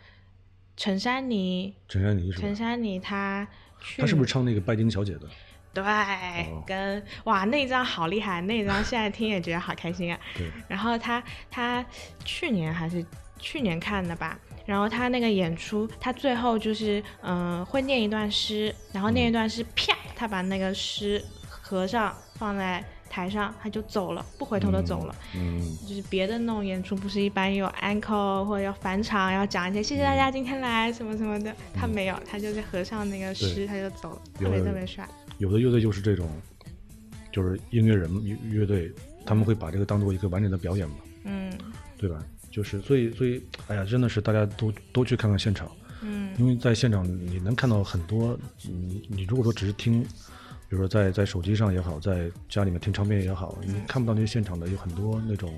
[0.81, 2.57] 陈珊妮，陈珊妮是吧陈？
[2.57, 3.47] 珊妮她
[3.83, 5.29] 去她是不是唱那个拜金小姐的？
[5.75, 10.19] 对，哦跟哇那张好厉害，那张现在听也觉得好开心啊。
[10.35, 11.85] 对，然后她她
[12.25, 13.05] 去年还是
[13.39, 25.15] 去年看的吧，然后他那个演出，他最后就是嗯、呃会念一段诗，然后念一段诗，啪，他把那个诗合上放在台上，他就走了，不回头的走了。
[25.35, 35.07] 嗯，就是别的那种演出，不是一般有 encore 或者要返场，要讲一些谢谢大家今天来什么什么的，他没有，他就是合上那个诗，他就走了，特别特别帅。
[35.39, 36.31] 有的乐队就是这种，
[37.33, 38.91] 就是音乐人乐乐队，
[39.27, 40.95] 他们会把这个当做一个完整的表演嘛，
[41.25, 41.53] 嗯。
[41.99, 42.19] 对吧？
[42.51, 46.35] 就是所以所以，哎呀，真的是大家都都去看看现场，嗯。
[46.39, 50.03] 因为在现场你能看到很多，你你如果说只是听，
[50.71, 55.53] 比如说在在手机上也好，在家里面听唱片也好，你看不到那些现场的有很多那种，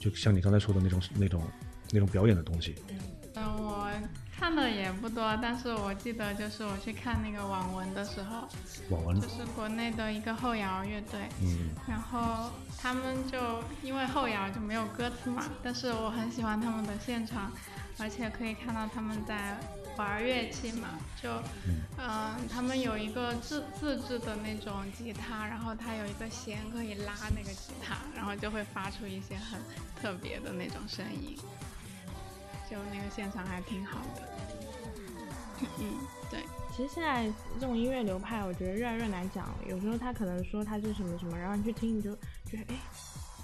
[0.00, 1.42] 就像你刚才说的那种那种
[1.92, 2.74] 那种表演的东西。
[3.36, 3.88] 嗯，我
[4.36, 8.48] 看的也不多，但是我记得就是我去看那个网文的时候，
[8.90, 13.38] 网文就，是国内的一个后摇乐队，嗯然后他们就
[13.80, 17.52] 因为后摇就没有歌词嘛，但是我很喜欢他们的现场，
[17.96, 19.56] 而且可以看到他们在
[19.96, 21.30] 玩乐器嘛，就
[21.98, 29.60] 嗯、他们有一个自自制的那种吉他，然后它有一个弦可以拉那个吉他，然后就会发出一些很
[30.00, 31.36] 特别的那种声音。
[32.70, 34.28] 就那个现场还挺好的。
[35.78, 35.94] 嗯，
[36.30, 36.40] 对，
[36.74, 37.30] 其实现在
[37.60, 39.54] 这种音乐流派，我觉得越来越难讲了。
[39.68, 42.16] 有时候他可能说他是什么什么，然后你去听，你就
[42.46, 42.74] 觉得哎，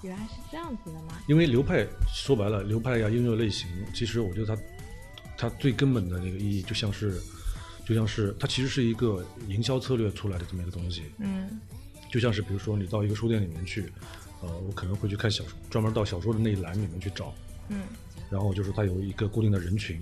[0.03, 1.21] 原来是这样子的吗？
[1.29, 4.63] 因为流派说白了，流派呀、音乐类型，其实我觉得它
[5.39, 7.19] 它最根本的那个意义，就像是
[7.87, 11.05] 就像是它其实是一个营销策略出来的这么一个东西。
[11.19, 11.49] 嗯。
[12.11, 13.93] 就像是比如说你到一个书店里面去，
[14.41, 17.35] 呃，我可能会去看小说，专门到小说的那一栏里面去找，
[17.69, 17.83] 嗯，
[18.31, 20.01] 然后就是它有一个固定的人群，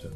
[0.00, 0.08] 对，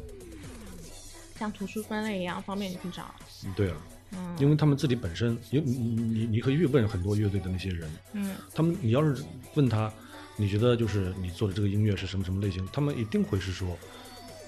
[1.37, 3.13] 像图书分类一样，方便你去找。
[3.43, 3.77] 嗯对啊，
[4.13, 4.37] 嗯。
[4.39, 8.33] 因为他们自己本身，因为你你你你可以去问很多乐队的那些人，嗯。
[8.53, 9.21] 他们你要是
[9.55, 9.91] 问他，
[10.37, 13.77] 你觉得就是你做的这个音乐是什么什么类型，他们一定会是说，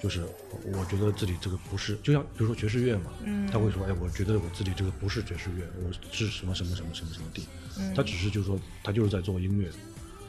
[0.04, 0.22] 就是
[0.66, 7.46] 我觉得自己这个不是，就像比如说爵士乐嘛，嗯他会说，哎，我觉得我自己这个不是爵士乐，我是什么什么什么什么什么地，
[7.78, 7.94] 嗯。
[7.94, 9.70] 他只是就是说他就是在做音乐，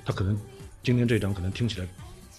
[0.05, 0.39] 他可能
[0.81, 1.87] 今天这张可能听起来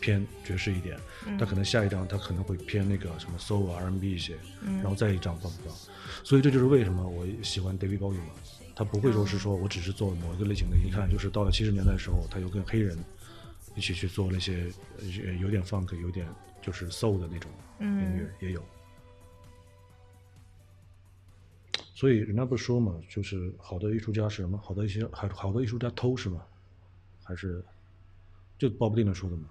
[0.01, 5.77] 偏爵士一点，嗯他可能下一张他可能会偏那个什么 soul 啊 R&B 一些，嗯然后再一张放不放，
[6.25, 8.33] 所以这就是为什么我喜欢 David Bowie 嘛，
[8.75, 12.97] 他不会说哦是说我只是做某一个类型的，一看就是到了七十年代的时候，他又跟黑人
[13.75, 16.27] 一起去做那些呃有点 funk 有点
[16.67, 17.49] 就是 soul 的那种
[17.79, 18.61] 音乐嗯也有。
[21.95, 24.59] 所以人家不是说嘛，就是好的艺术家是什么？
[24.59, 26.43] 好的一些好好的艺术家偷是吗？
[27.23, 27.65] 还是
[28.59, 29.45] 就鲍勃迪伦说的嘛？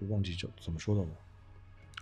[0.00, 1.08] 就忘记叫怎么说的了。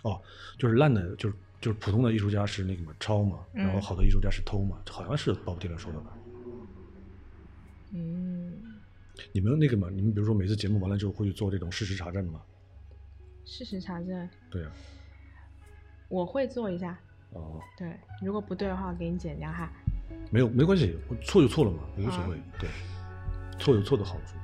[0.01, 0.19] 哦，
[0.57, 6.17] 就是烂的，就是就是普通的艺术家是那个嘛抄嘛，然后嗯好的艺术家是偷嘛，好像是鲍勃迪伦说的吧？
[7.91, 8.79] 嗯，
[9.31, 12.41] 你们那个嘛，你们比如说每次节目完了之后会去做这种事实查证嘛？
[13.49, 14.69] 事实查证，对呀、
[16.07, 16.95] 我会做一下。
[17.33, 19.67] 哦，对，如果不对的话，我给你剪掉哈。
[20.31, 22.69] 没有没关系，我错就错了嘛，无所谓，对，
[23.57, 24.35] 错有错的好处。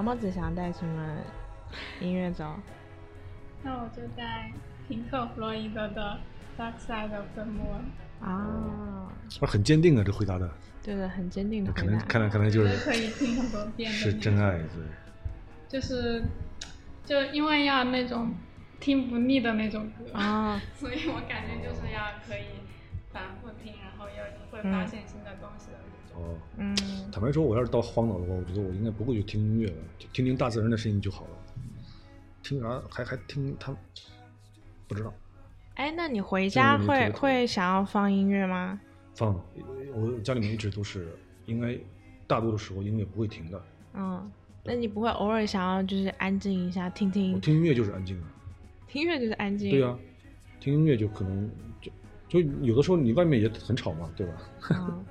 [0.00, 1.14] 毛毛子想带什么
[2.00, 2.56] 音乐走？
[3.62, 4.50] 那我就在
[4.88, 6.18] 平克·弗洛伊德的
[6.58, 7.82] 《Dark Side of the Moon》。
[8.26, 10.50] 啊，啊，很坚定啊这回答的，
[10.82, 11.98] 对的，很坚定的可能。
[12.06, 14.68] 看来看来就是可以听很多遍的是真爱，对。
[15.68, 16.22] 就是
[17.04, 18.34] 就因为要那种
[18.80, 22.46] 听不腻的那种歌，啊， 所以我感觉就是要可以
[23.12, 25.99] 反复听，然后又会发现新的东西的那种。
[26.14, 26.76] 哦，嗯，
[27.10, 31.30] 坦白说，我要是到荒岛的话，我觉得我应该不会去听音乐了，就听听大自然的声音就好了。
[32.42, 33.74] 听啥还还听他，
[34.88, 35.12] 不知道
[35.74, 38.80] 哎，那你回家会会想要放音乐吗？
[39.14, 39.34] 放
[39.94, 41.14] 我家里面一直都是，
[41.46, 41.78] 应该
[42.26, 43.62] 大多的时候音乐不会停的。
[43.94, 44.30] 嗯，
[44.64, 48.26] 那你不会偶尔想要就是安静一下，听听我听听音乐就是安静的，
[48.88, 49.70] 听音乐就是安静。
[49.70, 49.96] 对呀、
[50.58, 51.50] 听音乐就可能
[51.80, 51.92] 就
[52.28, 54.32] 就有的时候你外面也很吵嘛，对吧？
[54.70, 55.04] 嗯。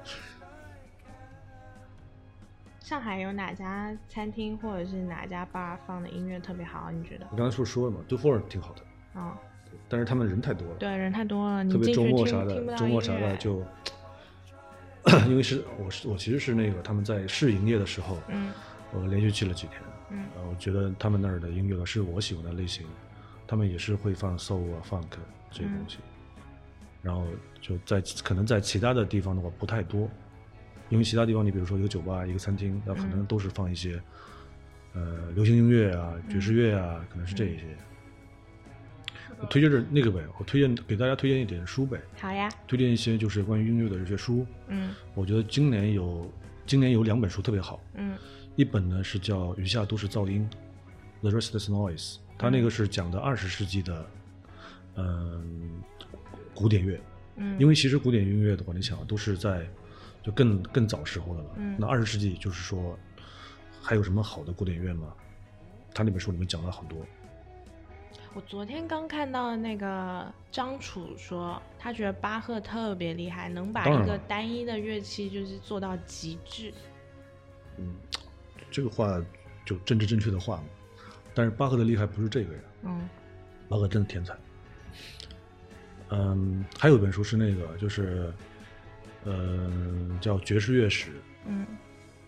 [2.89, 6.89] 上海有哪家餐厅或者是哪家 bar 放的音乐特别好？
[6.89, 7.27] 你觉得？
[7.29, 8.81] 我刚才不是说了嘛，杜夫尔挺好的，
[9.13, 9.31] 嗯，
[9.87, 13.63] 但是他们人太多了，对，人太多了，你特别周末啥的，周末啥的就，
[15.29, 18.51] 因为是我是我其实是那个他们在试营业的时候，嗯
[18.91, 19.79] 我连续去了几天，
[20.09, 22.87] 嗯呃，我觉得他们那儿的音乐是我喜欢的类型，
[23.45, 25.05] 他们也是会放 soul 啊、funk
[25.51, 25.99] 这些东西，
[27.03, 27.23] 然后
[27.61, 30.09] 就在可能在其他的地方的话不太多，
[30.89, 33.25] 因为其他地方你比如说一个酒吧、一个餐厅，那可能嗯。
[33.25, 34.01] 都是放一些、
[34.93, 37.63] 呃流行音乐啊、爵士乐啊，可能是这一些。
[39.41, 44.45] 我推荐着那个呗，我推荐给大家推荐一点书呗，好呀，推荐一些就是关于音乐的这些书。
[44.67, 44.93] 嗯。
[45.13, 46.29] 我觉得今年有
[46.65, 48.17] 今年有两本书特别好，嗯。
[48.55, 50.45] 一本呢是叫《余下都是噪音》
[51.29, 54.05] （The Restless Noise），它那个是讲的二十世纪的，
[54.95, 55.81] 嗯，
[56.53, 56.99] 古典乐，
[57.37, 59.65] 嗯，因为其实古典音乐的话，你想都是在
[60.21, 61.49] 就更更早时候的了。
[61.57, 62.97] 嗯那二十世纪就是说，
[63.81, 65.13] 还有什么好的古典乐吗？
[65.93, 67.05] 他那本书里面讲了很多。
[68.35, 76.71] 我昨天刚看到那个张楚说，他觉得巴赫特别厉害，能把一个单一的乐器就是做到极致。
[77.77, 77.95] 嗯，
[78.69, 79.19] 这个话
[79.65, 80.63] 就政治正确的话嘛。
[81.33, 83.09] 但是巴赫的厉害不是这个呀，嗯
[83.67, 84.37] 巴赫真的天才。
[86.09, 88.33] 嗯，还有一本书是那个，就是，
[89.25, 91.11] 呃，叫《爵士乐史》，
[91.45, 91.65] 嗯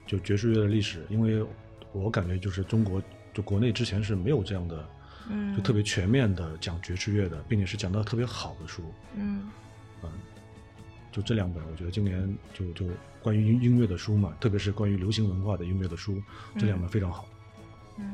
[0.05, 1.05] 就爵士乐的历史。
[1.09, 1.45] 因为
[1.93, 3.01] 我感觉就是中国，
[3.33, 4.89] 就国内之前是没有这样的，
[5.29, 8.83] 嗯，就特别全面的讲爵士乐的，并且是讲的特别好的书。
[9.15, 9.49] 嗯
[10.03, 10.09] 嗯，
[11.11, 12.85] 就这两本，我觉得今年就就
[13.21, 16.21] 关于音音乐的书嘛，特别是关于流行文化的音乐的书，
[16.57, 17.27] 这两本非常好。
[17.97, 18.13] 嗯。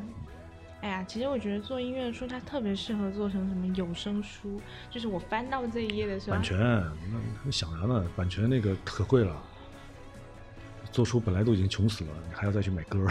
[0.82, 4.62] 哎呀，其实我觉得做音乐书，它特别适合做成什么有声书。
[4.90, 8.06] 就是我翻到这一页的时候，版权，那那想啥呢？
[8.16, 9.36] 版权那个可贵了。
[10.92, 13.06] 做书本来都已经穷死了，你还要再去买歌，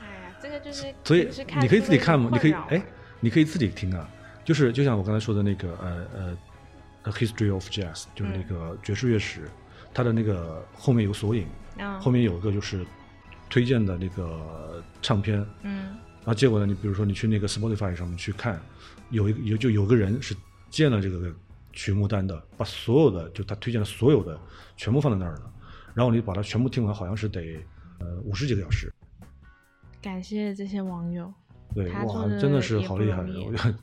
[0.00, 1.28] 哎呀，这个就是所以
[1.60, 2.82] 你可以自己看嘛，你可以哎，
[3.20, 4.08] 你可以自己听啊。
[4.44, 6.32] 就是就像我刚才说的那个呃呃，
[7.04, 9.48] 《A History of Jazz》，就是那个爵士乐史，
[9.92, 11.46] 它的那个后面有索引，
[11.78, 12.84] 啊，后面有一个就是
[13.48, 18.60] 推荐的那个唱片，嗯然后结果呢，你比如说你去那个 Spotify 上面去看，
[19.10, 20.34] 有一个有就有个人是
[20.68, 21.34] 建了这个
[21.72, 24.38] 曲目单的，把所有的就他推荐的所有的
[24.76, 25.52] 全部放在那儿了，
[25.94, 27.58] 然后你把它全部听完，好像是得
[27.98, 28.92] 呃五十几个小时。
[30.02, 31.32] 感谢这些网友。
[31.74, 33.24] 对，哇真的是好厉害！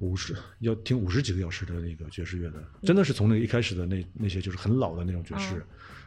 [0.00, 5.62] 五十要听五十几个小时的那个爵士乐的，真的是从那个一开始的那那些就是很老的那种爵士，嗯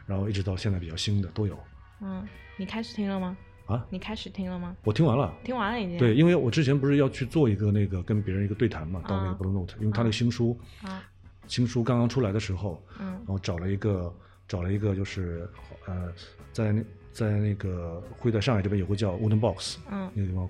[0.06, 1.58] 然后一直到现在比较新的都有
[2.00, 2.22] 嗯，
[2.58, 3.36] 你开始听了吗？
[3.66, 3.86] 啊。
[3.90, 4.76] 你开始听了吗？
[4.84, 5.98] 我听完了，听完了已经。
[5.98, 11.02] 对，因为我之前不是要去做一个那个跟别人一个对谈嘛，到那个嗯 Blue Note，、因为他那个新书，啊，
[11.46, 13.06] 新书刚刚出来的时候，嗯。
[13.12, 14.14] 然后找了一个
[14.48, 15.48] 找了一个就是
[15.86, 16.12] 呃，
[16.52, 20.10] 在那在那个会在上海这边有个叫 Wooden Box，嗯。
[20.14, 20.48] 那个地方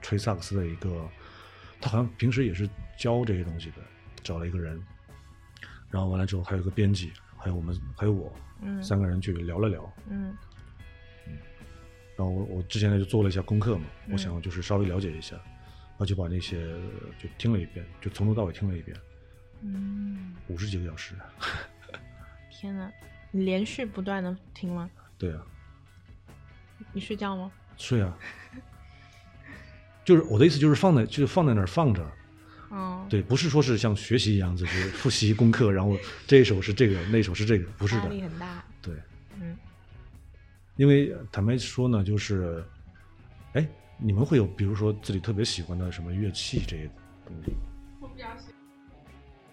[0.00, 1.08] 吹萨克斯的一个，
[1.80, 3.76] 他好像平时也是教这些东西的，
[4.22, 4.80] 找了一个人，
[5.90, 8.32] 然后完了之后还有一个编辑，还有我们还有我，
[8.62, 8.82] 嗯。
[8.82, 10.36] 三个人去聊了聊，嗯
[12.22, 16.64] 然后我我之前呢就做了一下功课嘛，嗯我想就是稍微了解一下，然后就把那些
[17.18, 18.96] 就听了一遍，就从头到尾听了一遍，
[19.62, 21.16] 嗯，五十几个小时。
[22.48, 22.88] 天呐，
[23.32, 24.88] 你连续不断的听吗？
[25.18, 25.42] 对啊，
[26.92, 27.50] 你睡觉吗？
[27.76, 28.16] 睡啊。
[30.04, 32.08] 就是我的意思，就是放在就是放在那儿放着，
[32.68, 35.98] 哦，对，不是说是像学习一样，就是复习功课，然后
[36.28, 38.64] 这一首是这个，那一首是这个，不是压的，力很大。
[40.76, 42.64] 因为坦白说呢，就是，
[43.52, 43.66] 哎，
[43.98, 46.90] 你们会有比如说自己特别喜欢的什么乐器这些
[47.26, 47.52] 东西，
[48.00, 48.54] 我比较喜欢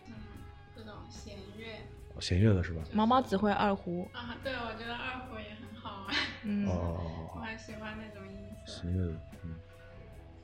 [0.07, 0.13] 嗯
[0.75, 1.79] 这种弦乐
[2.19, 2.81] 弦乐的是吧？
[2.93, 4.09] 毛毛只会二胡。
[4.13, 8.81] 啊，对，我觉得二胡也很好玩， 嗯哦哦哦哦，我很喜欢那种音色。
[8.81, 9.55] 弦乐的，嗯，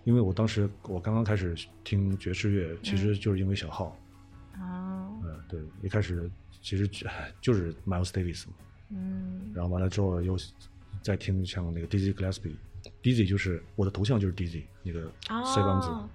[0.04, 3.98] 因为我当时我刚刚开始听爵士乐，其实就是因为小号，
[4.54, 6.30] 啊，嗯，对，一开始
[6.62, 7.08] 其实就
[7.42, 8.54] 就是 Miles Davis 嘛。
[8.90, 9.52] 嗯。
[9.54, 10.38] 然后完了之后又
[11.02, 16.10] 再听像那个 Dizzy Gillespie，Dizzy 就是我的头像就是 Dizzy 那个腮帮子，哦，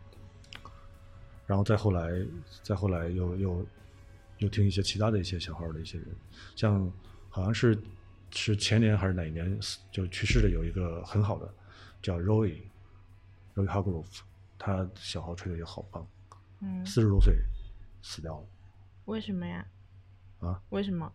[1.47, 2.11] 然后再后来
[2.63, 3.67] 再后来又又
[4.39, 6.07] 又听一些其他的一些小号的一些人，
[6.57, 6.93] 像
[7.29, 7.79] 好像是
[8.31, 11.53] 是前年还是哪一年死就去世的有一个很好的
[12.03, 12.61] 叫 Roy
[13.55, 14.21] Roy Hargrove，
[14.59, 16.07] 他小号吹的也好棒，
[16.61, 17.35] 嗯，四十多岁
[18.03, 18.47] 死掉了。
[19.07, 19.67] 为什么呀？
[20.41, 21.13] 啊，为什么？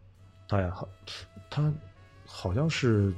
[0.48, 0.88] 他呀好
[1.50, 1.74] 他
[2.26, 3.14] 好像是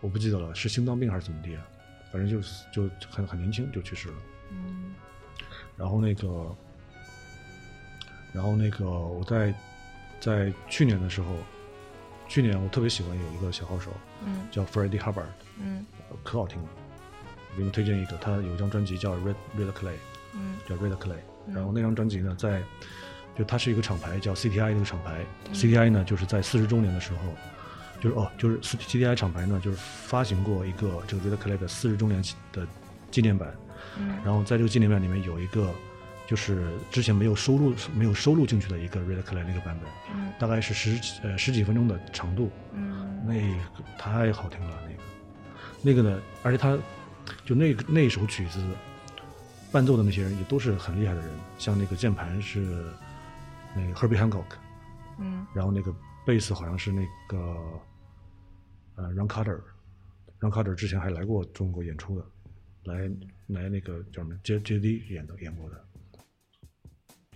[0.00, 1.62] 我不记得了是心脏病还是怎么地啊，
[2.10, 4.14] 反正就是就很很年轻就去世了。
[4.50, 4.94] 嗯
[5.76, 6.54] 然后那个，
[8.32, 9.54] 然后那个我在
[10.20, 11.34] 在去年的时候，
[12.28, 13.90] 去年我特别喜欢有一个小号手
[14.24, 15.24] 嗯叫 Freddie Hubbard，
[15.58, 15.84] 嗯
[16.22, 16.68] 可好听了。
[17.50, 19.96] 我给你们推荐一个，他有一张专辑叫 Red Red Clay，
[20.34, 21.18] 嗯叫 Red Clay。
[21.46, 22.62] 嗯然后那张专辑呢，在
[23.36, 27.18] 就它是一个厂牌叫 CTI 那个厂牌、c t i 呢就是在四十周年的时候，
[28.00, 32.22] 就是哦，就是 CTI 厂牌呢就是发行过一个这个 Red Clay 的四十周年
[32.52, 32.66] 的
[33.10, 33.54] 纪念版。
[33.98, 34.16] 嗯。
[34.24, 35.72] 然后在这个纪念版里面有一个，
[36.26, 40.32] 就是之前没有收录没有收录进去的一个 Red Clay 那个版本，嗯。
[40.38, 43.22] 大概是十呃十几分钟的长度，嗯。
[43.26, 45.02] 那个太好听了，那个。
[45.84, 46.78] 那个呢，而且他
[47.44, 48.62] 就那个那首曲子
[49.72, 51.28] 伴奏的那些人也都是很厉害的人，
[51.58, 52.86] 像那个键盘是
[53.74, 54.56] 那个 Herbie Hancock，
[55.18, 55.46] 嗯。
[55.54, 55.94] 然后那个
[56.24, 57.38] 贝斯好像是那个
[58.96, 62.24] 呃 Ron Carter，Ron Carter 之前还来过中国演出的，
[62.84, 63.10] 来
[63.48, 65.84] 来那个叫什么 J J D 演的演过的，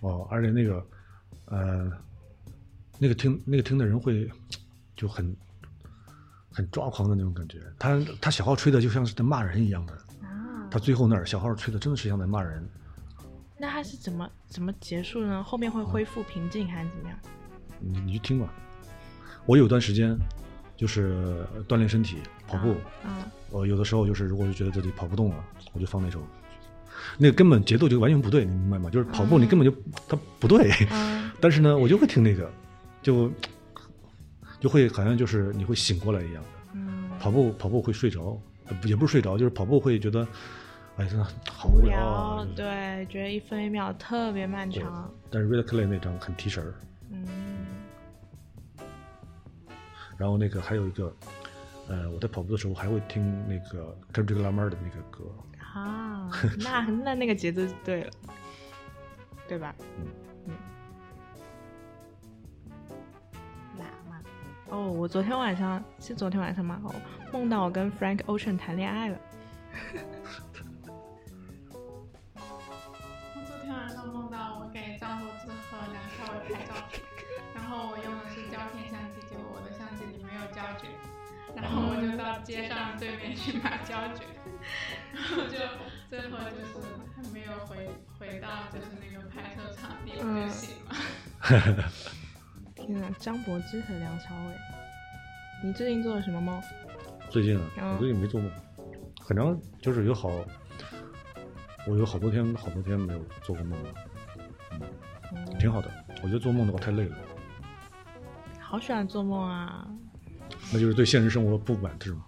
[0.01, 0.87] 哦，而且那个，
[1.45, 1.91] 呃，
[2.97, 4.29] 那个听那个听的人会
[4.95, 5.35] 就很
[6.51, 7.61] 很抓狂的那种感觉。
[7.77, 12.67] 他他小号吹的就像是在骂人一样的，啊，他最后那儿小号吹的真的是像在骂人。
[13.57, 15.43] 那他是怎么怎么结束呢？
[15.43, 17.17] 后面会恢复平静还是怎么样？
[17.79, 18.53] 你你去听吧。
[19.45, 20.17] 我有段时间
[20.75, 22.75] 就是锻炼身体，跑步。
[23.05, 25.43] 嗯，我有的时候就是，如果就觉得自己跑不动了，
[25.73, 26.21] 我就放那首，
[27.17, 28.89] 那个根本节奏就完全不对，你明白吗？
[28.89, 29.75] 就是跑步你根本就
[30.07, 32.51] 它不对，嗯 但是呢，我就会听那个，
[33.01, 33.31] 就
[34.59, 36.49] 就会好像就是你会醒过来一样的。
[36.73, 38.39] 嗯，跑步跑步会睡着，
[38.83, 40.27] 也不是睡着，就是跑步会觉得，
[40.97, 42.43] 哎，真的好无无聊。
[42.55, 45.11] 对，觉得一分一秒特别漫长。
[45.29, 46.73] 但是 Red Clay 那张很提神儿，
[47.11, 47.27] 嗯，
[50.17, 51.15] 然后那个还有一个，
[51.87, 55.25] 呃，我在跑步的时候还会听那个 Kendrick Lamar 的那个歌，
[55.61, 58.11] 啊，那那那个节奏就对了，
[59.47, 59.75] 对吧？
[59.99, 60.07] 嗯
[60.47, 60.53] 嗯。
[63.77, 64.19] 哪嘛？
[64.69, 66.81] 哦，我昨天晚上是昨天晚上吗？
[66.85, 66.95] 哦，
[67.31, 69.19] 梦到我跟 Frank Ocean 谈恋爱了。
[82.47, 84.25] 街上对面去买胶卷，
[85.13, 85.57] 然后就
[86.09, 91.91] 最后就是还没有回回到就是那个拍摄场地就行了。
[92.73, 94.55] 天呐，张柏芝和梁朝伟，
[95.61, 96.61] 你最近做了什么梦？
[97.29, 98.49] 最近啊，嗯我最近没做梦，
[99.19, 100.29] 很长就是有好，
[101.85, 103.93] 我有好多天好多天没有做过梦了，
[105.33, 105.91] 嗯挺好的。
[106.23, 107.17] 我觉得做梦的话太累了，
[108.61, 109.85] 好喜欢做梦啊，
[110.71, 112.25] 那就是对现实生活不满是吗？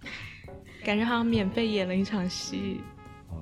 [0.83, 2.81] 感觉好像免费演了一场戏。
[3.29, 3.35] 啊，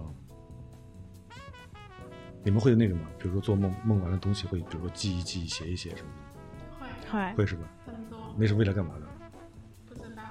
[2.43, 3.02] 你们会那个吗？
[3.20, 6.10] 比如说做梦梦完了东西会，比如说记一记、写一写什么
[6.82, 7.64] 的，会会会是吧？
[7.86, 9.08] 很多那是为了干嘛的？
[9.88, 10.24] 不知道，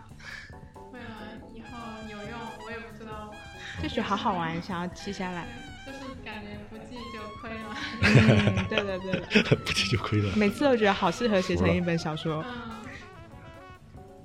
[0.92, 1.06] 为了
[1.54, 1.68] 以后
[2.10, 3.32] 有用，我也不知道。
[3.82, 5.46] 就觉得好好玩，想要记下来。
[5.86, 7.76] 就是感觉不记就亏了。
[8.02, 9.12] 嗯，对的对
[9.42, 10.34] 的， 不记就亏了。
[10.34, 12.44] 每次都觉得好适合写成一本小说。
[12.44, 12.85] 嗯，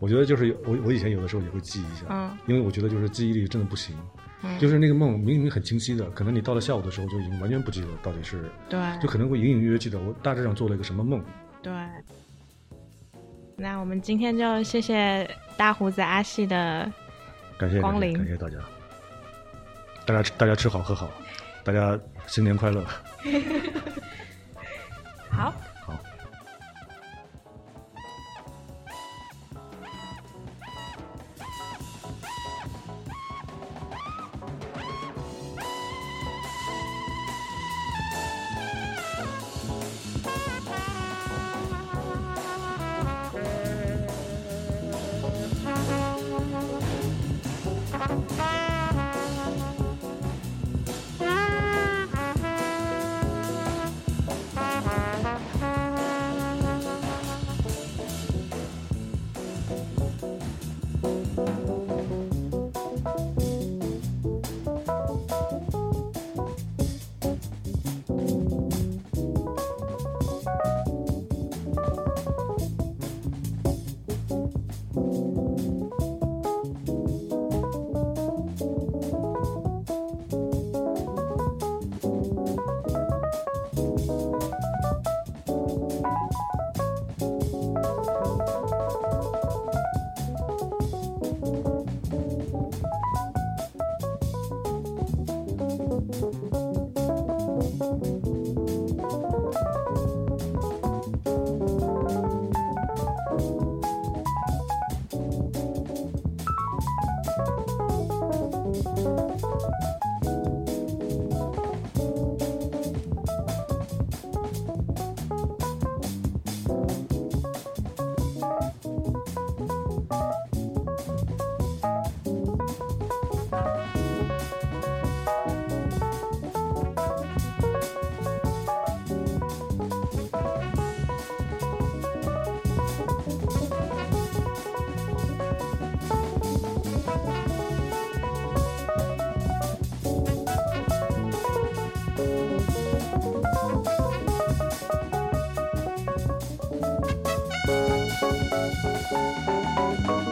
[0.01, 3.95] 我觉得就是有我我以前有的时候也会记一下，嗯因为我觉得就是记忆力真的不行，
[4.41, 11.23] 嗯，就是那个梦明明很清晰的，可能你到了下午的时候就已经完全不记得到底是，对，就可能会隐隐约约记得我大致上做了一个什么梦。
[11.61, 11.71] 对。
[13.55, 16.91] 那我们今天就谢谢大胡子阿细的，
[17.59, 18.57] 感谢光临感谢大家，
[20.03, 21.11] 大家大家吃好喝好，
[21.63, 22.83] 大家新年快乐。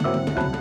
[0.02, 0.59] Música